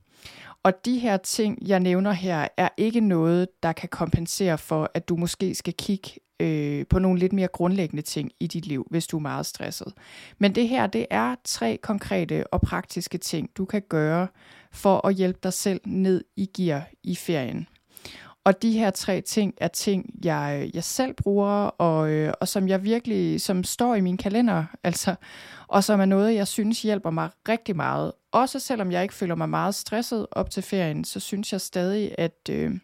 og 0.63 0.85
de 0.85 0.99
her 0.99 1.17
ting, 1.17 1.69
jeg 1.69 1.81
nævner 1.81 2.13
her, 2.13 2.49
er 2.57 2.69
ikke 2.77 3.01
noget, 3.01 3.49
der 3.63 3.73
kan 3.73 3.89
kompensere 3.89 4.59
for, 4.59 4.91
at 4.95 5.09
du 5.09 5.17
måske 5.17 5.55
skal 5.55 5.75
kigge 5.75 6.11
øh, 6.41 6.87
på 6.87 6.99
nogle 6.99 7.19
lidt 7.19 7.33
mere 7.33 7.49
grundlæggende 7.49 8.03
ting 8.03 8.31
i 8.41 8.47
dit 8.47 8.67
liv, 8.67 8.87
hvis 8.91 9.07
du 9.07 9.17
er 9.17 9.21
meget 9.21 9.47
stresset. 9.47 9.93
Men 10.39 10.55
det 10.55 10.69
her, 10.69 10.87
det 10.87 11.07
er 11.11 11.35
tre 11.45 11.79
konkrete 11.83 12.47
og 12.47 12.61
praktiske 12.61 13.19
ting, 13.19 13.51
du 13.57 13.65
kan 13.65 13.83
gøre 13.89 14.29
for 14.73 15.07
at 15.07 15.15
hjælpe 15.15 15.39
dig 15.43 15.53
selv 15.53 15.81
ned 15.87 16.25
i 16.37 16.51
gear 16.57 16.89
i 17.05 17.17
ferien. 17.17 17.67
Og 18.49 18.63
de 18.63 18.73
her 18.73 18.91
tre 18.91 19.21
ting 19.21 19.55
er 19.57 19.69
ting, 19.69 20.11
jeg, 20.25 20.71
jeg 20.75 20.85
selv 20.85 21.15
bruger, 21.15 21.51
og, 21.67 22.11
øh, 22.11 22.33
og 22.41 22.49
som 22.49 22.69
jeg 22.69 22.85
virkelig, 22.85 23.41
som 23.41 23.65
står 23.65 23.95
i 23.95 24.01
min 24.01 24.17
kalender, 24.17 24.65
altså, 24.85 25.15
og 25.67 25.85
som 25.85 26.01
er 26.01 26.05
noget, 26.05 26.35
jeg 26.35 26.49
synes 26.49 26.83
hjælper 26.83 27.11
mig 27.11 27.31
rigtig 27.49 27.77
meget. 27.77 28.13
Også 28.33 28.61
selvom 28.61 28.93
jeg 28.93 29.03
ikke 29.03 29.15
føler 29.15 29.35
mig 29.35 29.49
meget 29.49 29.75
stresset 29.75 30.27
op 30.31 30.51
til 30.51 30.63
ferien, 30.63 31.05
så 31.05 31.21
synes 31.21 31.53
jeg 31.53 31.61
stadig, 31.61 32.15
at 32.19 32.51
øh, 32.51 32.79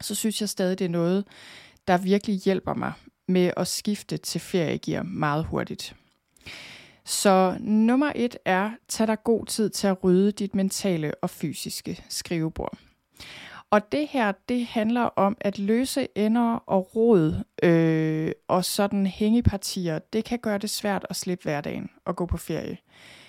så 0.00 0.14
synes 0.14 0.40
jeg 0.40 0.48
stadig, 0.48 0.78
det 0.78 0.84
er 0.84 0.88
noget, 0.88 1.24
der 1.88 1.98
virkelig 1.98 2.36
hjælper 2.36 2.74
mig 2.74 2.92
med 3.28 3.50
at 3.56 3.66
skifte 3.66 4.16
til 4.16 4.40
feriegear 4.40 5.02
meget 5.02 5.44
hurtigt. 5.44 5.96
Så 7.04 7.56
nummer 7.60 8.12
et 8.14 8.36
er, 8.44 8.70
tag 8.88 9.06
dig 9.06 9.18
god 9.24 9.46
tid 9.46 9.70
til 9.70 9.86
at 9.86 10.04
rydde 10.04 10.32
dit 10.32 10.54
mentale 10.54 11.14
og 11.22 11.30
fysiske 11.30 12.04
skrivebord. 12.08 12.78
Og 13.74 13.92
det 13.92 14.08
her, 14.08 14.32
det 14.48 14.66
handler 14.66 15.02
om 15.02 15.36
at 15.40 15.58
løse 15.58 16.08
ender 16.14 16.54
og 16.54 16.96
rod 16.96 17.44
øh, 17.62 18.32
og 18.48 18.64
sådan 18.64 19.06
hængepartier. 19.06 19.98
Det 19.98 20.24
kan 20.24 20.38
gøre 20.38 20.58
det 20.58 20.70
svært 20.70 21.06
at 21.10 21.16
slippe 21.16 21.42
hverdagen 21.42 21.90
og 22.04 22.16
gå 22.16 22.26
på 22.26 22.36
ferie. 22.36 22.78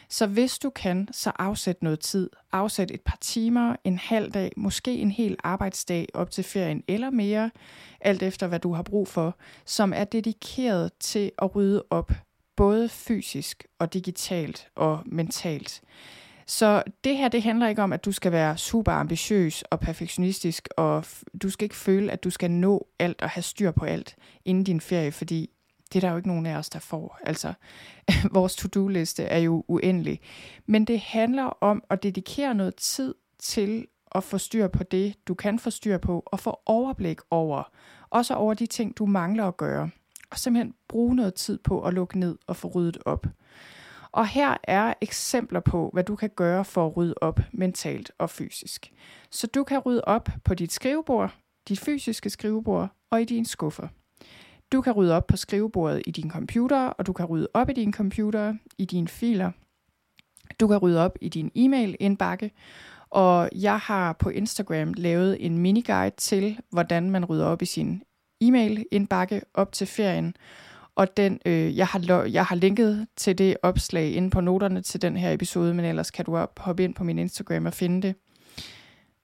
Så 0.10 0.28
hvis 0.28 0.60
du 0.60 0.70
kan, 0.70 1.08
så 1.12 1.32
afsæt 1.40 1.84
noget 1.84 2.00
tid. 2.00 2.30
Afsæt 2.52 2.92
et 2.92 3.02
par 3.02 3.18
timer, 3.22 3.76
en 3.84 3.98
halv 3.98 4.32
dag, 4.32 4.52
måske 4.58 4.98
en 4.98 5.12
hel 5.12 5.36
arbejdsdag 5.44 6.08
op 6.14 6.32
til 6.32 6.44
ferien 6.44 6.84
eller 6.88 7.10
mere, 7.10 7.52
alt 8.02 8.24
efter 8.24 8.48
hvad 8.48 8.60
du 8.60 8.74
har 8.74 8.84
brug 8.84 9.08
for, 9.08 9.38
som 9.66 9.94
er 9.96 10.04
dedikeret 10.04 10.92
til 11.00 11.32
at 11.40 11.56
rydde 11.56 11.84
op, 11.90 12.12
både 12.56 12.90
fysisk 12.90 13.64
og 13.80 13.94
digitalt 13.94 14.68
og 14.76 15.00
mentalt. 15.06 15.82
Så 16.46 16.84
det 17.04 17.18
her, 17.18 17.28
det 17.28 17.44
handler 17.44 17.68
ikke 17.68 17.84
om, 17.84 17.94
at 17.94 18.06
du 18.06 18.12
skal 18.12 18.32
være 18.32 18.58
super 18.58 18.92
ambitiøs 18.92 19.62
og 19.62 19.80
perfektionistisk, 19.80 20.70
og 20.78 21.06
du 21.42 21.50
skal 21.50 21.66
ikke 21.66 21.76
føle, 21.76 22.12
at 22.12 22.24
du 22.24 22.30
skal 22.30 22.52
nå 22.52 22.88
alt 23.00 23.22
og 23.22 23.30
have 23.30 23.44
styr 23.44 23.72
på 23.72 23.86
alt 23.86 24.16
inden 24.46 24.64
din 24.64 24.82
ferie, 24.82 25.12
fordi 25.12 25.50
det 25.94 25.96
er 26.04 26.08
der 26.08 26.12
jo 26.12 26.18
ikke 26.18 26.28
nogen 26.28 26.46
af 26.46 26.58
os, 26.58 26.70
der 26.70 26.80
får. 26.80 27.20
Altså, 27.24 27.54
vores 28.34 28.56
to-do-liste 28.56 29.24
er 29.24 29.40
jo 29.40 29.64
uendelig. 29.68 30.20
Men 30.66 30.86
det 30.86 31.00
handler 31.00 31.44
om 31.44 31.84
at 31.90 32.04
dedikere 32.04 32.56
noget 32.56 32.76
tid 32.76 33.16
til 33.40 33.88
at 34.16 34.24
få 34.24 34.38
styr 34.38 34.68
på 34.68 34.84
det, 34.84 35.16
du 35.28 35.34
kan 35.34 35.60
få 35.60 35.70
styr 35.70 35.98
på, 35.98 36.24
og 36.26 36.40
få 36.40 36.60
overblik 36.66 37.20
over, 37.32 37.72
også 38.10 38.34
over 38.34 38.54
de 38.54 38.66
ting, 38.66 38.98
du 38.98 39.06
mangler 39.06 39.46
at 39.48 39.58
gøre. 39.58 39.90
Og 40.30 40.40
simpelthen 40.40 40.74
bruge 40.88 41.16
noget 41.16 41.34
tid 41.34 41.58
på 41.58 41.82
at 41.84 41.94
lukke 41.94 42.20
ned 42.20 42.38
og 42.48 42.56
få 42.56 42.68
ryddet 42.68 42.98
op. 43.06 43.28
Og 44.16 44.28
her 44.28 44.58
er 44.64 44.94
eksempler 45.02 45.60
på, 45.60 45.90
hvad 45.94 46.04
du 46.04 46.16
kan 46.16 46.30
gøre 46.36 46.66
for 46.66 46.86
at 46.86 46.98
rydde 46.98 47.14
op 47.22 47.40
mentalt 47.52 48.12
og 48.18 48.30
fysisk. 48.30 48.94
Så 49.32 49.48
du 49.48 49.64
kan 49.64 49.80
rydde 49.80 50.02
op 50.06 50.30
på 50.44 50.54
dit 50.54 50.72
skrivebord, 50.72 51.36
dit 51.68 51.80
fysiske 51.80 52.30
skrivebord 52.30 52.90
og 53.12 53.22
i 53.22 53.26
dine 53.26 53.46
skuffer. 53.46 53.88
Du 54.72 54.82
kan 54.82 54.94
rydde 54.94 55.16
op 55.16 55.28
på 55.28 55.38
skrivebordet 55.38 56.02
i 56.06 56.12
din 56.12 56.32
computer, 56.32 56.88
og 56.88 57.08
du 57.08 57.14
kan 57.14 57.26
rydde 57.26 57.48
op 57.54 57.70
i 57.70 57.74
din 57.74 57.94
computer, 57.94 58.54
i 58.78 58.86
dine 58.86 59.08
filer. 59.08 59.52
Du 60.60 60.68
kan 60.68 60.78
rydde 60.78 61.06
op 61.06 61.18
i 61.22 61.30
din 61.30 61.52
e-mail-indbakke, 61.56 62.52
og 63.10 63.50
jeg 63.56 63.80
har 63.80 64.14
på 64.14 64.30
Instagram 64.30 64.94
lavet 64.94 65.46
en 65.46 65.58
mini-guide 65.58 66.16
til, 66.16 66.60
hvordan 66.70 67.10
man 67.10 67.26
rydder 67.26 67.46
op 67.46 67.62
i 67.62 67.66
sin 67.66 68.04
e-mail-indbakke 68.42 69.42
op 69.54 69.72
til 69.72 69.88
ferien. 69.88 70.36
Og 70.96 71.18
den, 71.18 71.40
øh, 71.46 71.78
jeg, 71.78 71.88
har, 71.88 72.24
jeg 72.24 72.46
har 72.46 72.56
linket 72.56 73.08
til 73.16 73.38
det 73.38 73.58
opslag 73.64 74.14
inde 74.14 74.30
på 74.30 74.42
noterne 74.42 74.82
til 74.82 75.02
den 75.02 75.18
her 75.18 75.32
episode, 75.32 75.74
men 75.74 75.86
ellers 75.86 76.12
kan 76.12 76.26
du 76.26 76.38
op, 76.38 76.60
hoppe 76.60 76.84
ind 76.84 76.96
på 76.96 77.04
min 77.04 77.20
Instagram 77.20 77.66
og 77.66 77.74
finde 77.74 78.02
det 78.02 78.16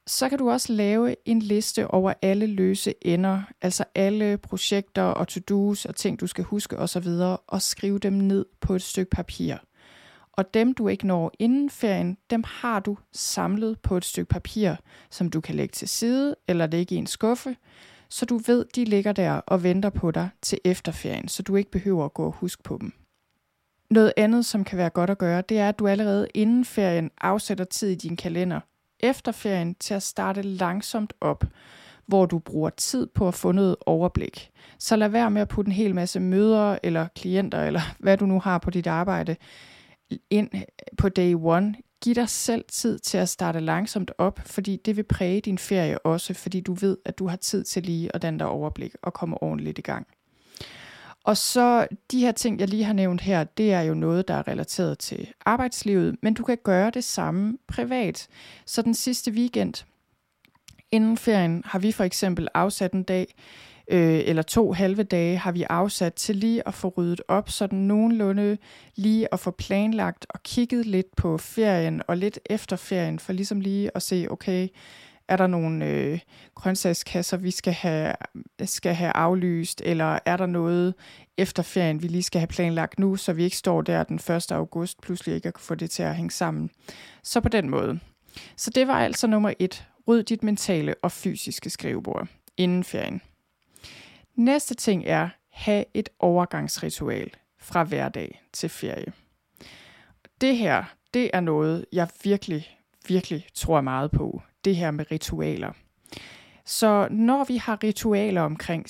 så 0.08 0.30
kan 0.30 0.38
du 0.38 0.52
også 0.52 0.74
lave 0.74 1.16
en 1.26 1.40
liste 1.40 1.88
over 1.88 2.14
alle 2.22 2.46
løse 2.46 2.94
ender, 3.02 3.42
altså 3.62 3.84
alle 3.96 4.38
projekter 4.38 5.04
og 5.04 5.28
to-dos 5.28 5.86
og 5.86 5.96
ting, 5.96 6.20
du 6.20 6.28
skal 6.28 6.44
huske 6.44 6.78
osv., 6.78 7.08
og 7.48 7.62
skrive 7.62 8.00
dem 8.00 8.14
ned 8.14 8.46
på 8.62 8.76
et 8.76 8.82
stykke 8.82 9.10
papir. 9.10 9.56
Og 10.34 10.54
dem, 10.54 10.74
du 10.74 10.88
ikke 10.88 11.08
når 11.08 11.32
inden 11.40 11.70
ferien, 11.70 12.18
dem 12.30 12.44
har 12.48 12.80
du 12.80 12.98
samlet 13.12 13.80
på 13.80 13.98
et 13.98 14.06
stykke 14.06 14.30
papir, 14.30 14.76
som 15.10 15.30
du 15.30 15.42
kan 15.42 15.56
lægge 15.56 15.72
til 15.72 15.88
side 15.88 16.36
eller 16.48 16.68
lægge 16.68 16.96
i 16.96 16.98
en 16.98 17.08
skuffe, 17.08 17.56
så 18.12 18.26
du 18.26 18.38
ved, 18.38 18.66
de 18.76 18.86
ligger 18.86 19.12
der 19.12 19.32
og 19.32 19.64
venter 19.64 19.90
på 19.90 20.12
dig 20.12 20.30
til 20.42 20.60
efterferien, 20.66 21.28
så 21.28 21.44
du 21.44 21.56
ikke 21.56 21.72
behøver 21.72 22.06
at 22.06 22.14
gå 22.14 22.26
og 22.26 22.32
huske 22.32 22.64
på 22.64 22.78
dem. 22.82 22.94
Noget 23.90 24.14
andet, 24.18 24.46
som 24.46 24.64
kan 24.64 24.78
være 24.78 24.90
godt 24.90 25.10
at 25.10 25.18
gøre, 25.18 25.44
det 25.50 25.60
er, 25.60 25.70
at 25.70 25.80
du 25.80 25.88
allerede 25.88 26.28
inden 26.34 26.66
ferien 26.66 27.12
afsætter 27.22 27.66
tid 27.66 27.90
i 27.90 27.96
din 27.96 28.16
kalender 28.16 28.60
efter 29.00 29.32
ferien 29.32 29.76
til 29.76 29.94
at 29.94 30.04
starte 30.04 30.42
langsomt 30.42 31.14
op, 31.22 31.44
hvor 32.06 32.26
du 32.26 32.40
bruger 32.40 32.70
tid 32.70 33.08
på 33.08 33.28
at 33.28 33.34
få 33.34 33.52
noget 33.52 33.76
overblik. 33.86 34.50
Så 34.80 34.96
lad 34.96 35.10
være 35.10 35.32
med 35.32 35.42
at 35.42 35.48
putte 35.48 35.70
en 35.70 35.76
hel 35.76 35.96
masse 35.96 36.20
møder 36.20 36.78
eller 36.84 37.08
klienter, 37.16 37.64
eller 37.64 37.82
hvad 38.00 38.18
du 38.18 38.26
nu 38.26 38.40
har 38.40 38.58
på 38.58 38.70
dit 38.70 38.88
arbejde, 38.88 39.36
ind 40.30 40.50
på 40.98 41.10
day 41.10 41.36
one. 41.36 41.76
Giv 42.02 42.16
dig 42.16 42.30
selv 42.30 42.66
tid 42.68 43.00
til 43.00 43.18
at 43.18 43.30
starte 43.30 43.60
langsomt 43.60 44.12
op, 44.18 44.40
fordi 44.46 44.76
det 44.86 44.98
vil 44.98 45.04
præge 45.04 45.42
din 45.42 45.58
ferie 45.58 46.00
også, 46.00 46.34
fordi 46.34 46.62
du 46.62 46.74
ved, 46.74 46.98
at 47.06 47.20
du 47.20 47.28
har 47.28 47.38
tid 47.38 47.64
til 47.64 47.84
lige 47.84 48.16
at 48.16 48.22
danne 48.22 48.40
dig 48.40 48.48
overblik 48.48 48.96
og 49.02 49.14
komme 49.14 49.44
ordentligt 49.44 49.80
i 49.80 49.82
gang. 49.82 50.08
Og 51.24 51.38
så 51.38 51.88
de 52.12 52.20
her 52.20 52.32
ting, 52.32 52.60
jeg 52.60 52.68
lige 52.70 52.84
har 52.84 52.94
nævnt 52.94 53.22
her, 53.22 53.44
det 53.44 53.74
er 53.74 53.82
jo 53.82 53.94
noget, 53.94 54.28
der 54.28 54.34
er 54.34 54.48
relateret 54.48 55.00
til 55.00 55.34
arbejdslivet, 55.46 56.16
men 56.22 56.34
du 56.34 56.44
kan 56.44 56.58
gøre 56.64 56.90
det 56.90 57.04
samme 57.04 57.58
privat. 57.68 58.28
Så 58.66 58.82
den 58.82 58.94
sidste 58.94 59.32
weekend 59.32 59.74
inden 60.92 61.18
ferien 61.18 61.64
har 61.66 61.80
vi 61.80 61.92
for 61.92 62.04
eksempel 62.04 62.48
afsat 62.54 62.92
en 62.92 63.04
dag, 63.04 63.36
øh, 63.92 64.22
eller 64.26 64.42
to 64.42 64.74
halve 64.74 65.04
dage 65.04 65.38
har 65.38 65.52
vi 65.52 65.64
afsat 65.70 66.14
til 66.14 66.36
lige 66.36 66.68
at 66.68 66.74
få 66.74 66.94
ryddet 66.98 67.22
op, 67.28 67.50
sådan 67.50 67.80
nogenlunde 67.80 68.58
lige 68.96 69.34
at 69.34 69.40
få 69.40 69.52
planlagt 69.52 70.26
og 70.30 70.44
kigget 70.44 70.86
lidt 70.86 71.16
på 71.16 71.38
ferien 71.38 72.02
og 72.08 72.18
lidt 72.18 72.40
efter 72.46 72.76
ferien, 72.76 73.20
for 73.20 73.34
ligesom 73.34 73.62
lige 73.62 73.92
at 73.96 74.02
se, 74.02 74.28
okay, 74.30 74.68
er 75.28 75.38
der 75.38 75.48
nogle 75.48 75.86
øh, 75.86 76.20
grøntsagskasser, 76.56 77.38
vi 77.38 77.52
skal 77.52 77.74
have, 77.74 78.14
skal 78.66 78.94
have 78.94 79.12
aflyst, 79.12 79.82
eller 79.86 80.20
er 80.26 80.38
der 80.38 80.46
noget 80.46 80.94
efter 81.38 81.64
ferien, 81.64 82.02
vi 82.02 82.08
lige 82.08 82.24
skal 82.24 82.40
have 82.40 82.48
planlagt 82.48 83.00
nu, 83.00 83.16
så 83.16 83.34
vi 83.34 83.44
ikke 83.44 83.58
står 83.58 83.82
der 83.82 84.04
den 84.04 84.16
1. 84.16 84.52
august 84.52 85.02
pludselig 85.02 85.36
ikke 85.36 85.52
kan 85.52 85.62
få 85.62 85.76
det 85.76 85.92
til 85.92 86.04
at 86.04 86.16
hænge 86.16 86.32
sammen. 86.32 86.70
Så 87.24 87.42
på 87.42 87.50
den 87.50 87.70
måde. 87.70 88.00
Så 88.56 88.70
det 88.70 88.88
var 88.88 89.00
altså 89.00 89.28
nummer 89.28 89.54
et. 89.60 89.88
Ryd 90.08 90.24
dit 90.24 90.44
mentale 90.44 90.96
og 91.02 91.12
fysiske 91.12 91.70
skrivebord 91.70 92.28
inden 92.58 92.84
ferien. 92.84 93.22
Næste 94.42 94.76
ting 94.76 95.04
er, 95.06 95.30
have 95.50 95.86
et 95.94 96.10
overgangsritual 96.20 97.32
fra 97.58 97.84
hverdag 97.84 98.42
til 98.54 98.70
ferie. 98.70 99.14
Det 100.42 100.58
her, 100.58 100.84
det 101.14 101.30
er 101.34 101.40
noget, 101.40 101.86
jeg 101.94 102.08
virkelig, 102.24 102.78
virkelig 103.08 103.48
tror 103.54 103.82
meget 103.82 104.12
på 104.12 104.42
det 104.66 104.76
her 104.76 104.92
med 104.92 105.12
ritualer. 105.12 105.72
Så 106.66 107.08
når 107.12 107.44
vi 107.44 107.58
har 107.58 107.84
ritualer 107.84 108.42
omkring 108.42 108.86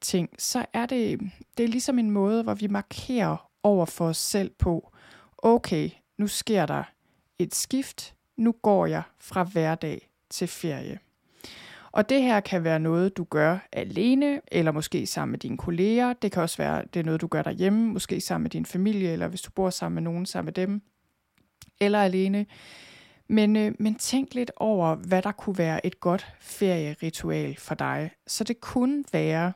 ting, 0.00 0.28
så 0.38 0.66
er 0.72 0.86
det, 0.86 1.20
det 1.56 1.64
er 1.64 1.68
ligesom 1.68 1.98
en 1.98 2.10
måde, 2.10 2.42
hvor 2.42 2.54
vi 2.54 2.66
markerer 2.66 3.50
over 3.62 3.86
for 3.86 4.08
os 4.08 4.18
selv 4.18 4.50
på, 4.58 4.92
okay, 5.38 5.90
nu 6.18 6.26
sker 6.26 6.66
der 6.66 6.82
et 7.38 7.54
skift, 7.54 8.14
nu 8.36 8.52
går 8.52 8.86
jeg 8.86 9.02
fra 9.18 9.44
hverdag 9.44 10.10
til 10.30 10.48
ferie. 10.48 10.98
Og 11.96 12.08
det 12.08 12.22
her 12.22 12.40
kan 12.40 12.64
være 12.64 12.78
noget, 12.78 13.16
du 13.16 13.24
gør 13.24 13.68
alene, 13.72 14.40
eller 14.52 14.72
måske 14.72 15.06
sammen 15.06 15.30
med 15.30 15.38
dine 15.38 15.58
kolleger. 15.58 16.12
Det 16.12 16.32
kan 16.32 16.42
også 16.42 16.56
være, 16.56 16.84
det 16.94 17.00
er 17.00 17.04
noget, 17.04 17.20
du 17.20 17.26
gør 17.26 17.42
derhjemme, 17.42 17.92
måske 17.92 18.20
sammen 18.20 18.42
med 18.42 18.50
din 18.50 18.66
familie, 18.66 19.12
eller 19.12 19.28
hvis 19.28 19.42
du 19.42 19.50
bor 19.50 19.70
sammen 19.70 19.94
med 19.94 20.02
nogen, 20.02 20.26
sammen 20.26 20.46
med 20.46 20.52
dem. 20.52 20.82
eller 21.80 21.98
alene. 21.98 22.46
Men, 23.28 23.56
øh, 23.56 23.74
men 23.78 23.94
tænk 23.94 24.34
lidt 24.34 24.50
over, 24.56 24.94
hvad 24.94 25.22
der 25.22 25.32
kunne 25.32 25.58
være 25.58 25.86
et 25.86 26.00
godt 26.00 26.26
ferieritual 26.40 27.56
for 27.58 27.74
dig. 27.74 28.10
Så 28.26 28.44
det 28.44 28.60
kunne 28.60 29.04
være 29.12 29.52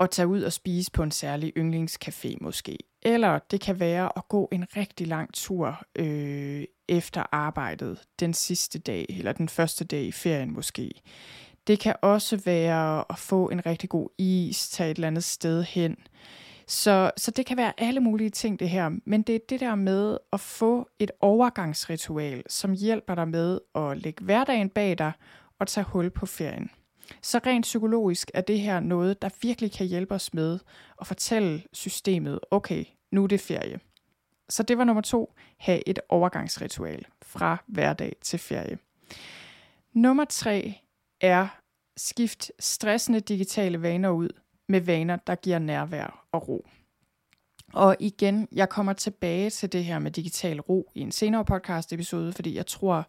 at 0.00 0.10
tage 0.10 0.28
ud 0.28 0.42
og 0.42 0.52
spise 0.52 0.90
på 0.92 1.02
en 1.02 1.10
særlig 1.10 1.52
yndlingscafé 1.58 2.36
måske. 2.40 2.78
Eller 3.02 3.38
det 3.38 3.60
kan 3.60 3.80
være 3.80 4.10
at 4.16 4.28
gå 4.28 4.48
en 4.52 4.64
rigtig 4.76 5.06
lang 5.06 5.34
tur 5.34 5.82
øh, 5.98 6.64
efter 6.88 7.22
arbejdet 7.32 8.02
den 8.20 8.34
sidste 8.34 8.78
dag, 8.78 9.06
eller 9.08 9.32
den 9.32 9.48
første 9.48 9.84
dag 9.84 10.02
i 10.02 10.12
ferien 10.12 10.52
måske. 10.52 10.90
Det 11.66 11.80
kan 11.80 11.96
også 12.02 12.36
være 12.36 13.04
at 13.10 13.18
få 13.18 13.48
en 13.48 13.66
rigtig 13.66 13.88
god 13.88 14.08
is, 14.18 14.68
tage 14.68 14.90
et 14.90 14.94
eller 14.94 15.08
andet 15.08 15.24
sted 15.24 15.62
hen. 15.62 15.96
Så, 16.66 17.10
så 17.16 17.30
det 17.30 17.46
kan 17.46 17.56
være 17.56 17.72
alle 17.78 18.00
mulige 18.00 18.30
ting 18.30 18.60
det 18.60 18.68
her, 18.68 18.90
men 19.06 19.22
det 19.22 19.34
er 19.34 19.38
det 19.48 19.60
der 19.60 19.74
med 19.74 20.18
at 20.32 20.40
få 20.40 20.88
et 20.98 21.10
overgangsritual, 21.20 22.42
som 22.48 22.72
hjælper 22.72 23.14
dig 23.14 23.28
med 23.28 23.60
at 23.74 24.02
lægge 24.02 24.24
hverdagen 24.24 24.70
bag 24.70 24.98
dig 24.98 25.12
og 25.60 25.66
tage 25.66 25.84
hul 25.84 26.10
på 26.10 26.26
ferien. 26.26 26.70
Så 27.22 27.40
rent 27.46 27.62
psykologisk 27.62 28.30
er 28.34 28.40
det 28.40 28.60
her 28.60 28.80
noget, 28.80 29.22
der 29.22 29.28
virkelig 29.42 29.72
kan 29.72 29.86
hjælpe 29.86 30.14
os 30.14 30.34
med 30.34 30.58
at 31.00 31.06
fortælle 31.06 31.62
systemet, 31.72 32.40
okay, 32.50 32.84
nu 33.12 33.24
er 33.24 33.26
det 33.26 33.40
ferie. 33.40 33.78
Så 34.48 34.62
det 34.62 34.78
var 34.78 34.84
nummer 34.84 35.02
to, 35.02 35.32
have 35.58 35.88
et 35.88 35.98
overgangsritual 36.08 37.04
fra 37.22 37.56
hverdag 37.66 38.16
til 38.20 38.38
ferie. 38.38 38.78
Nummer 39.92 40.24
tre 40.24 40.74
er 41.20 41.48
skift 41.96 42.52
stressende 42.58 43.20
digitale 43.20 43.82
vaner 43.82 44.10
ud 44.10 44.28
med 44.68 44.80
vaner, 44.80 45.16
der 45.16 45.34
giver 45.34 45.58
nærvær 45.58 46.26
og 46.32 46.48
ro. 46.48 46.66
Og 47.72 47.96
igen, 48.00 48.48
jeg 48.52 48.68
kommer 48.68 48.92
tilbage 48.92 49.50
til 49.50 49.72
det 49.72 49.84
her 49.84 49.98
med 49.98 50.10
digital 50.10 50.60
ro 50.60 50.90
i 50.94 51.00
en 51.00 51.12
senere 51.12 51.44
podcast 51.44 51.92
episode, 51.92 52.32
fordi 52.32 52.56
jeg 52.56 52.66
tror, 52.66 53.08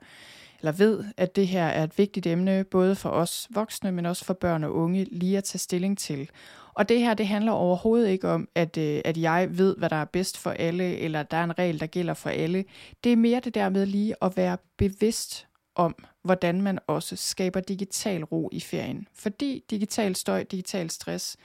eller 0.59 0.71
ved, 0.71 1.05
at 1.17 1.35
det 1.35 1.47
her 1.47 1.65
er 1.65 1.83
et 1.83 1.97
vigtigt 1.97 2.27
emne, 2.27 2.63
både 2.63 2.95
for 2.95 3.09
os 3.09 3.47
voksne, 3.49 3.91
men 3.91 4.05
også 4.05 4.25
for 4.25 4.33
børn 4.33 4.63
og 4.63 4.75
unge, 4.75 5.03
lige 5.03 5.37
at 5.37 5.43
tage 5.43 5.59
stilling 5.59 5.97
til. 5.97 6.29
Og 6.79 6.89
det 6.89 6.99
her, 6.99 7.13
det 7.13 7.27
handler 7.27 7.51
overhovedet 7.51 8.09
ikke 8.09 8.27
om, 8.27 8.49
at, 8.55 8.77
øh, 8.77 9.01
at 9.05 9.17
jeg 9.17 9.57
ved, 9.57 9.75
hvad 9.77 9.89
der 9.89 9.95
er 9.95 10.05
bedst 10.05 10.37
for 10.37 10.51
alle, 10.51 10.97
eller 10.97 11.23
der 11.23 11.37
er 11.37 11.43
en 11.43 11.59
regel, 11.59 11.79
der 11.79 11.85
gælder 11.85 12.13
for 12.13 12.29
alle. 12.29 12.65
Det 13.03 13.11
er 13.11 13.15
mere 13.15 13.39
det 13.39 13.55
der 13.55 13.69
med 13.69 13.85
lige 13.85 14.15
at 14.21 14.37
være 14.37 14.57
bevidst 14.77 15.47
om, 15.75 15.95
hvordan 16.23 16.61
man 16.61 16.79
også 16.87 17.15
skaber 17.15 17.59
digital 17.59 18.23
ro 18.23 18.49
i 18.51 18.59
ferien. 18.59 19.07
Fordi 19.13 19.63
digital 19.69 20.15
støj, 20.15 20.43
digital 20.43 20.89
stress 20.89 21.37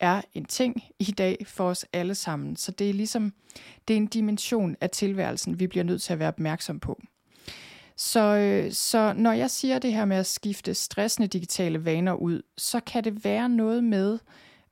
er 0.00 0.22
en 0.34 0.44
ting 0.44 0.82
i 0.98 1.04
dag 1.04 1.44
for 1.46 1.68
os 1.68 1.86
alle 1.92 2.14
sammen. 2.14 2.56
Så 2.56 2.72
det 2.72 2.90
er 2.90 2.94
ligesom, 2.94 3.32
det 3.88 3.94
er 3.94 3.98
en 3.98 4.06
dimension 4.06 4.76
af 4.80 4.90
tilværelsen, 4.90 5.60
vi 5.60 5.66
bliver 5.66 5.84
nødt 5.84 6.02
til 6.02 6.12
at 6.12 6.18
være 6.18 6.28
opmærksom 6.28 6.80
på. 6.80 7.00
Så, 7.96 8.20
øh, 8.20 8.72
så 8.72 9.12
når 9.16 9.32
jeg 9.32 9.50
siger 9.50 9.78
det 9.78 9.92
her 9.92 10.04
med 10.04 10.16
at 10.16 10.26
skifte 10.26 10.74
stressende 10.74 11.28
digitale 11.28 11.84
vaner 11.84 12.12
ud, 12.12 12.42
så 12.58 12.80
kan 12.80 13.04
det 13.04 13.24
være 13.24 13.48
noget 13.48 13.84
med 13.84 14.18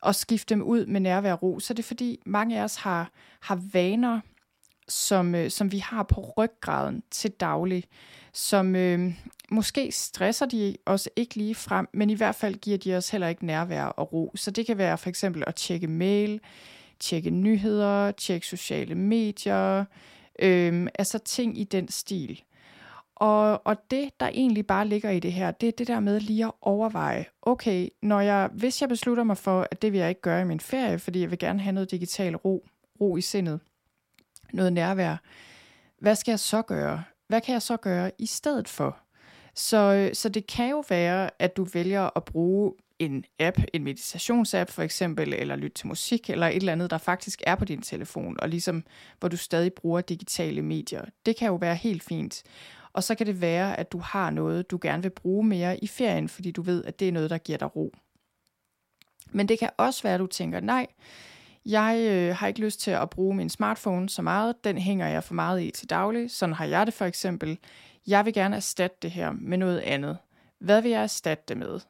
at 0.06 0.16
skifte 0.16 0.54
dem 0.54 0.62
ud 0.62 0.86
med 0.86 1.00
nærvær 1.00 1.32
og 1.32 1.42
ro. 1.42 1.60
Så 1.60 1.74
det 1.74 1.82
er 1.82 1.86
fordi 1.86 2.18
mange 2.26 2.60
af 2.60 2.64
os 2.64 2.76
har, 2.76 3.10
har 3.40 3.60
vaner, 3.72 4.20
som, 4.88 5.34
øh, 5.34 5.50
som 5.50 5.72
vi 5.72 5.78
har 5.78 6.02
på 6.02 6.32
ryggraden 6.38 7.02
til 7.10 7.30
daglig, 7.30 7.84
som 8.32 8.76
øh, 8.76 9.14
måske 9.50 9.92
stresser 9.92 10.46
de 10.46 10.76
os 10.86 11.08
ikke 11.16 11.36
lige 11.36 11.54
frem, 11.54 11.88
men 11.92 12.10
i 12.10 12.14
hvert 12.14 12.34
fald 12.34 12.54
giver 12.54 12.78
de 12.78 12.96
os 12.96 13.10
heller 13.10 13.28
ikke 13.28 13.46
nærvær 13.46 13.84
og 13.84 14.12
ro. 14.12 14.32
Så 14.34 14.50
det 14.50 14.66
kan 14.66 14.78
være 14.78 14.98
for 14.98 15.08
eksempel 15.08 15.44
at 15.46 15.54
tjekke 15.54 15.88
mail, 15.88 16.40
tjekke 17.00 17.30
nyheder, 17.30 18.10
tjekke 18.10 18.46
sociale 18.46 18.94
medier, 18.94 19.84
øh, 20.38 20.86
altså 20.98 21.18
ting 21.18 21.58
i 21.58 21.64
den 21.64 21.88
stil. 21.88 22.42
Og, 23.24 23.66
og 23.66 23.76
det, 23.90 24.10
der 24.20 24.28
egentlig 24.28 24.66
bare 24.66 24.88
ligger 24.88 25.10
i 25.10 25.20
det 25.20 25.32
her, 25.32 25.50
det 25.50 25.68
er 25.68 25.72
det 25.72 25.86
der 25.86 26.00
med 26.00 26.20
lige 26.20 26.44
at 26.44 26.52
overveje, 26.60 27.24
okay, 27.42 27.88
når 28.02 28.20
jeg, 28.20 28.50
hvis 28.52 28.80
jeg 28.80 28.88
beslutter 28.88 29.24
mig 29.24 29.36
for, 29.36 29.68
at 29.70 29.82
det 29.82 29.92
vil 29.92 30.00
jeg 30.00 30.08
ikke 30.08 30.20
gøre 30.20 30.40
i 30.40 30.44
min 30.44 30.60
ferie, 30.60 30.98
fordi 30.98 31.20
jeg 31.20 31.30
vil 31.30 31.38
gerne 31.38 31.60
have 31.60 31.72
noget 31.72 31.90
digital 31.90 32.36
ro, 32.36 32.66
ro 33.00 33.16
i 33.16 33.20
sindet, 33.20 33.60
noget 34.52 34.72
nærvær, 34.72 35.16
hvad 35.98 36.14
skal 36.14 36.32
jeg 36.32 36.40
så 36.40 36.62
gøre? 36.62 37.04
Hvad 37.28 37.40
kan 37.40 37.52
jeg 37.52 37.62
så 37.62 37.76
gøre 37.76 38.10
i 38.18 38.26
stedet 38.26 38.68
for? 38.68 38.98
Så, 39.54 40.10
så 40.12 40.28
det 40.28 40.46
kan 40.46 40.70
jo 40.70 40.84
være, 40.88 41.30
at 41.38 41.56
du 41.56 41.64
vælger 41.64 42.16
at 42.16 42.24
bruge 42.24 42.72
en 42.98 43.24
app, 43.38 43.58
en 43.72 43.84
meditationsapp 43.84 44.70
for 44.70 44.82
eksempel, 44.82 45.34
eller 45.34 45.56
lytte 45.56 45.74
til 45.74 45.86
musik, 45.86 46.30
eller 46.30 46.46
et 46.46 46.56
eller 46.56 46.72
andet, 46.72 46.90
der 46.90 46.98
faktisk 46.98 47.42
er 47.46 47.54
på 47.54 47.64
din 47.64 47.82
telefon, 47.82 48.36
og 48.38 48.48
ligesom, 48.48 48.84
hvor 49.20 49.28
du 49.28 49.36
stadig 49.36 49.72
bruger 49.72 50.00
digitale 50.00 50.62
medier. 50.62 51.04
Det 51.26 51.36
kan 51.36 51.48
jo 51.48 51.54
være 51.54 51.74
helt 51.74 52.02
fint. 52.02 52.42
Og 52.94 53.02
så 53.02 53.14
kan 53.14 53.26
det 53.26 53.40
være, 53.40 53.78
at 53.78 53.92
du 53.92 53.98
har 53.98 54.30
noget, 54.30 54.70
du 54.70 54.78
gerne 54.82 55.02
vil 55.02 55.10
bruge 55.10 55.46
mere 55.46 55.84
i 55.84 55.86
ferien, 55.86 56.28
fordi 56.28 56.50
du 56.50 56.62
ved, 56.62 56.84
at 56.84 57.00
det 57.00 57.08
er 57.08 57.12
noget, 57.12 57.30
der 57.30 57.38
giver 57.38 57.58
dig 57.58 57.76
ro. 57.76 57.94
Men 59.32 59.48
det 59.48 59.58
kan 59.58 59.70
også 59.76 60.02
være, 60.02 60.14
at 60.14 60.20
du 60.20 60.26
tænker, 60.26 60.60
nej, 60.60 60.86
jeg 61.66 61.98
øh, 62.10 62.36
har 62.36 62.46
ikke 62.46 62.60
lyst 62.60 62.80
til 62.80 62.90
at 62.90 63.10
bruge 63.10 63.36
min 63.36 63.50
smartphone 63.50 64.08
så 64.08 64.22
meget. 64.22 64.64
Den 64.64 64.78
hænger 64.78 65.08
jeg 65.08 65.24
for 65.24 65.34
meget 65.34 65.62
i 65.62 65.70
til 65.70 65.90
daglig. 65.90 66.30
Sådan 66.30 66.54
har 66.54 66.64
jeg 66.64 66.86
det 66.86 66.94
for 66.94 67.04
eksempel. 67.04 67.58
Jeg 68.06 68.24
vil 68.24 68.34
gerne 68.34 68.56
erstatte 68.56 68.96
det 69.02 69.10
her 69.10 69.32
med 69.32 69.58
noget 69.58 69.78
andet. 69.78 70.18
Hvad 70.58 70.82
vil 70.82 70.90
jeg 70.90 71.02
erstatte 71.02 71.44
det 71.48 71.56
med? 71.56 71.80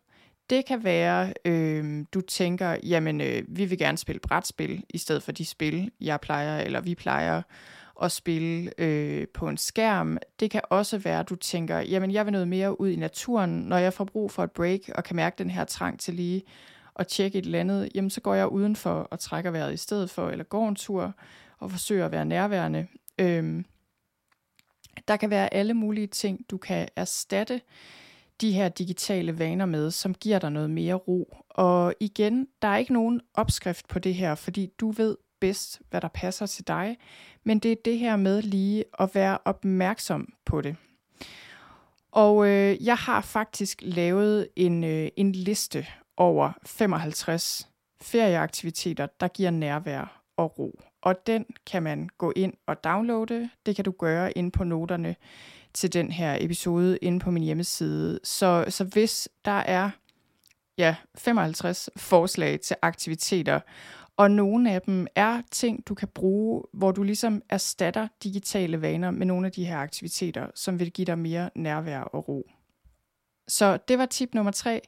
Det 0.51 0.67
kan 0.67 0.85
være, 0.85 1.33
øh, 1.45 2.05
du 2.14 2.21
tænker, 2.21 2.77
jamen 2.83 3.21
øh, 3.21 3.43
vi 3.49 3.64
vil 3.64 3.79
gerne 3.79 3.99
spille 3.99 4.21
brætspil, 4.21 4.85
i 4.90 4.99
stedet 4.99 5.23
for 5.23 5.33
de 5.33 5.45
spil, 5.45 5.90
jeg 6.01 6.21
plejer, 6.21 6.59
eller 6.59 6.81
vi 6.81 6.95
plejer 6.95 7.43
at 8.02 8.12
spille 8.12 8.70
øh, 8.78 9.28
på 9.28 9.48
en 9.48 9.57
skærm. 9.57 10.18
Det 10.40 10.50
kan 10.50 10.61
også 10.70 10.98
være, 10.98 11.20
at 11.20 11.28
du 11.28 11.37
tænker, 11.37 11.78
jamen 11.78 12.11
jeg 12.11 12.26
vil 12.26 12.33
noget 12.33 12.48
mere 12.48 12.80
ud 12.80 12.88
i 12.88 12.96
naturen, 12.96 13.50
når 13.50 13.78
jeg 13.78 13.92
får 13.92 14.04
brug 14.04 14.30
for 14.30 14.44
et 14.44 14.50
break, 14.50 14.80
og 14.94 15.04
kan 15.04 15.16
mærke 15.16 15.38
den 15.38 15.50
her 15.50 15.64
trang 15.64 16.00
til 16.00 16.14
lige 16.14 16.42
at 16.96 17.07
tjekke 17.07 17.38
et 17.38 17.44
eller 17.44 17.61
andet, 17.61 17.88
jamen 17.94 18.11
så 18.11 18.20
går 18.20 18.35
jeg 18.35 18.48
udenfor 18.48 18.90
og 18.90 19.18
trækker 19.18 19.50
vejret 19.50 19.74
i 19.74 19.76
stedet 19.76 20.11
for, 20.11 20.28
eller 20.28 20.44
går 20.44 20.68
en 20.68 20.74
tur 20.74 21.14
og 21.59 21.70
forsøger 21.70 22.07
at 22.07 22.12
være 22.12 22.24
nærværende. 22.24 22.87
Øhm, 23.18 23.64
der 25.09 25.16
kan 25.16 25.30
være 25.30 25.54
alle 25.54 25.74
mulige 25.74 26.07
ting, 26.07 26.40
du 26.50 26.59
kan 26.59 26.88
erstatte 26.96 27.61
de 28.40 28.52
her 28.52 28.68
digitale 28.68 29.38
vaner 29.38 29.66
med, 29.66 29.90
som 29.90 30.14
giver 30.14 30.38
dig 30.38 30.50
noget 30.50 30.70
mere 30.70 30.94
ro. 30.94 31.37
Og 31.50 31.94
igen, 32.00 32.48
der 32.62 32.68
er 32.68 32.76
ikke 32.76 32.92
nogen 32.92 33.20
opskrift 33.35 33.88
på 33.88 33.98
det 33.98 34.14
her, 34.14 34.35
fordi 34.35 34.70
du 34.80 34.90
ved 34.90 35.16
bedst, 35.40 35.81
hvad 35.90 36.01
der 36.01 36.09
passer 36.09 36.47
til 36.47 36.66
dig, 36.66 36.97
men 37.44 37.59
det 37.59 37.73
er 37.73 37.77
det 37.85 37.99
her 37.99 38.16
med 38.16 38.42
lige 38.42 38.85
at 39.01 39.14
være 39.14 39.38
opmærksom 39.44 40.33
på 40.44 40.61
det. 40.61 40.77
Og 42.12 42.47
øh, 42.47 42.85
jeg 42.85 42.97
har 42.97 43.20
faktisk 43.20 43.79
lavet 43.83 44.49
en, 44.57 44.85
øh, 44.85 45.09
en 45.16 45.33
liste 45.33 45.87
over 46.16 46.53
55 46.66 47.68
ferieaktiviteter, 48.01 49.07
der 49.20 49.29
giver 49.29 49.51
nærvær 49.51 50.23
og 50.37 50.59
ro. 50.59 50.81
Og 51.03 51.27
den 51.27 51.47
kan 51.66 51.83
man 51.83 52.09
gå 52.18 52.33
ind 52.37 52.53
og 52.66 52.85
downloade. 52.85 53.51
Det 53.66 53.77
kan 53.77 53.85
du 53.85 53.90
gøre 53.90 54.38
ind 54.38 54.53
på 54.53 54.64
noterne 54.64 55.16
til 55.75 55.92
den 55.92 56.12
her 56.12 56.37
episode 56.40 56.97
inde 56.97 57.20
på 57.20 57.31
min 57.31 57.42
hjemmeside. 57.42 58.20
Så, 58.25 58.64
så 58.68 58.85
hvis 58.85 59.29
der 59.44 59.51
er 59.51 59.90
ja, 60.79 60.97
55 61.14 61.90
forslag 61.97 62.61
til 62.61 62.77
aktiviteter, 62.83 63.61
og 64.16 64.31
nogle 64.31 64.72
af 64.72 64.83
dem 64.83 65.07
er 65.14 65.42
ting, 65.50 65.87
du 65.87 65.94
kan 65.94 66.09
bruge, 66.09 66.62
hvor 66.72 66.92
du 66.92 67.03
ligesom 67.03 67.42
erstatter 67.48 68.09
digitale 68.22 68.83
vaner 68.83 69.11
med 69.11 69.27
nogle 69.27 69.46
af 69.46 69.53
de 69.53 69.64
her 69.64 69.79
aktiviteter, 69.79 70.46
som 70.55 70.81
vil 70.81 70.92
give 70.92 71.05
dig 71.05 71.18
mere 71.18 71.50
nærvær 71.55 72.00
og 72.00 72.29
ro. 72.29 72.50
Så 73.48 73.79
det 73.88 73.98
var 73.98 74.07
tip 74.07 74.35
nummer 74.35 74.53
tre. 74.53 74.81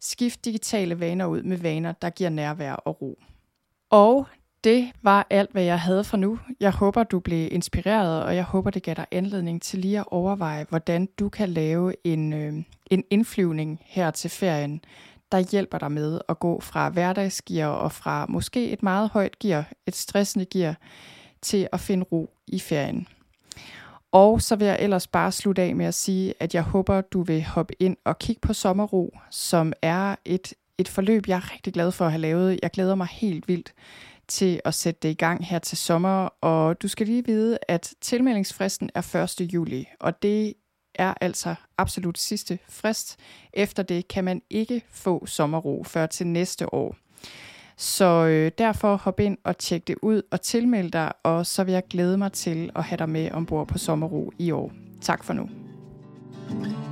Skift 0.00 0.44
digitale 0.44 1.00
vaner 1.00 1.26
ud 1.26 1.42
med 1.42 1.56
vaner, 1.56 1.92
der 1.92 2.10
giver 2.10 2.30
nærvær 2.30 2.72
og 2.72 3.02
ro. 3.02 3.18
Og 3.90 4.26
det 4.64 4.92
var 5.02 5.26
alt, 5.30 5.52
hvad 5.52 5.62
jeg 5.62 5.80
havde 5.80 6.04
for 6.04 6.16
nu. 6.16 6.38
Jeg 6.60 6.72
håber, 6.72 7.02
du 7.02 7.20
blev 7.20 7.48
inspireret, 7.52 8.22
og 8.22 8.36
jeg 8.36 8.44
håber, 8.44 8.70
det 8.70 8.82
gav 8.82 8.94
dig 8.94 9.06
anledning 9.10 9.62
til 9.62 9.78
lige 9.78 9.98
at 9.98 10.04
overveje, 10.06 10.66
hvordan 10.68 11.06
du 11.06 11.28
kan 11.28 11.48
lave 11.48 11.94
en, 12.04 12.32
øh, 12.32 12.52
en 12.90 13.04
indflyvning 13.10 13.80
her 13.84 14.10
til 14.10 14.30
ferien, 14.30 14.80
der 15.32 15.38
hjælper 15.38 15.78
dig 15.78 15.92
med 15.92 16.20
at 16.28 16.38
gå 16.38 16.60
fra 16.60 16.88
hverdagsgear 16.88 17.68
og 17.68 17.92
fra 17.92 18.26
måske 18.28 18.70
et 18.70 18.82
meget 18.82 19.10
højt 19.10 19.38
gear, 19.38 19.72
et 19.86 19.96
stressende 19.96 20.44
gear, 20.46 20.76
til 21.42 21.68
at 21.72 21.80
finde 21.80 22.04
ro 22.12 22.30
i 22.46 22.60
ferien. 22.60 23.06
Og 24.12 24.42
så 24.42 24.56
vil 24.56 24.66
jeg 24.66 24.76
ellers 24.80 25.06
bare 25.06 25.32
slutte 25.32 25.62
af 25.62 25.76
med 25.76 25.86
at 25.86 25.94
sige, 25.94 26.34
at 26.40 26.54
jeg 26.54 26.62
håber, 26.62 27.00
du 27.00 27.22
vil 27.22 27.44
hoppe 27.44 27.74
ind 27.82 27.96
og 28.04 28.18
kigge 28.18 28.40
på 28.40 28.52
Sommerro, 28.52 29.18
som 29.30 29.72
er 29.82 30.16
et, 30.24 30.54
et 30.78 30.88
forløb, 30.88 31.28
jeg 31.28 31.36
er 31.36 31.52
rigtig 31.52 31.72
glad 31.72 31.92
for 31.92 32.04
at 32.04 32.10
have 32.10 32.20
lavet. 32.20 32.60
Jeg 32.62 32.70
glæder 32.70 32.94
mig 32.94 33.06
helt 33.06 33.48
vildt 33.48 33.74
til 34.28 34.60
at 34.64 34.74
sætte 34.74 35.00
det 35.02 35.08
i 35.08 35.14
gang 35.14 35.46
her 35.46 35.58
til 35.58 35.78
sommer, 35.78 36.28
og 36.40 36.82
du 36.82 36.88
skal 36.88 37.06
lige 37.06 37.24
vide, 37.24 37.58
at 37.68 37.94
tilmeldingsfristen 38.00 38.90
er 38.94 39.36
1. 39.40 39.54
juli, 39.54 39.88
og 40.00 40.22
det 40.22 40.54
er 40.94 41.14
altså 41.20 41.54
absolut 41.78 42.18
sidste 42.18 42.58
frist. 42.68 43.16
Efter 43.52 43.82
det 43.82 44.08
kan 44.08 44.24
man 44.24 44.42
ikke 44.50 44.82
få 44.90 45.26
sommerro 45.26 45.84
før 45.84 46.06
til 46.06 46.26
næste 46.26 46.74
år. 46.74 46.96
Så 47.76 48.26
øh, 48.26 48.52
derfor 48.58 48.96
hop 48.96 49.20
ind 49.20 49.38
og 49.44 49.58
tjek 49.58 49.88
det 49.88 49.96
ud 50.02 50.22
og 50.30 50.40
tilmeld 50.40 50.90
dig, 50.90 51.12
og 51.22 51.46
så 51.46 51.64
vil 51.64 51.72
jeg 51.72 51.82
glæde 51.90 52.18
mig 52.18 52.32
til 52.32 52.70
at 52.76 52.84
have 52.84 52.96
dig 52.96 53.08
med 53.08 53.30
ombord 53.30 53.68
på 53.68 53.78
Sommerro 53.78 54.32
i 54.38 54.50
år. 54.50 54.72
Tak 55.00 55.24
for 55.24 55.32
nu. 55.32 55.48
thank 56.48 56.66
you 56.66 56.91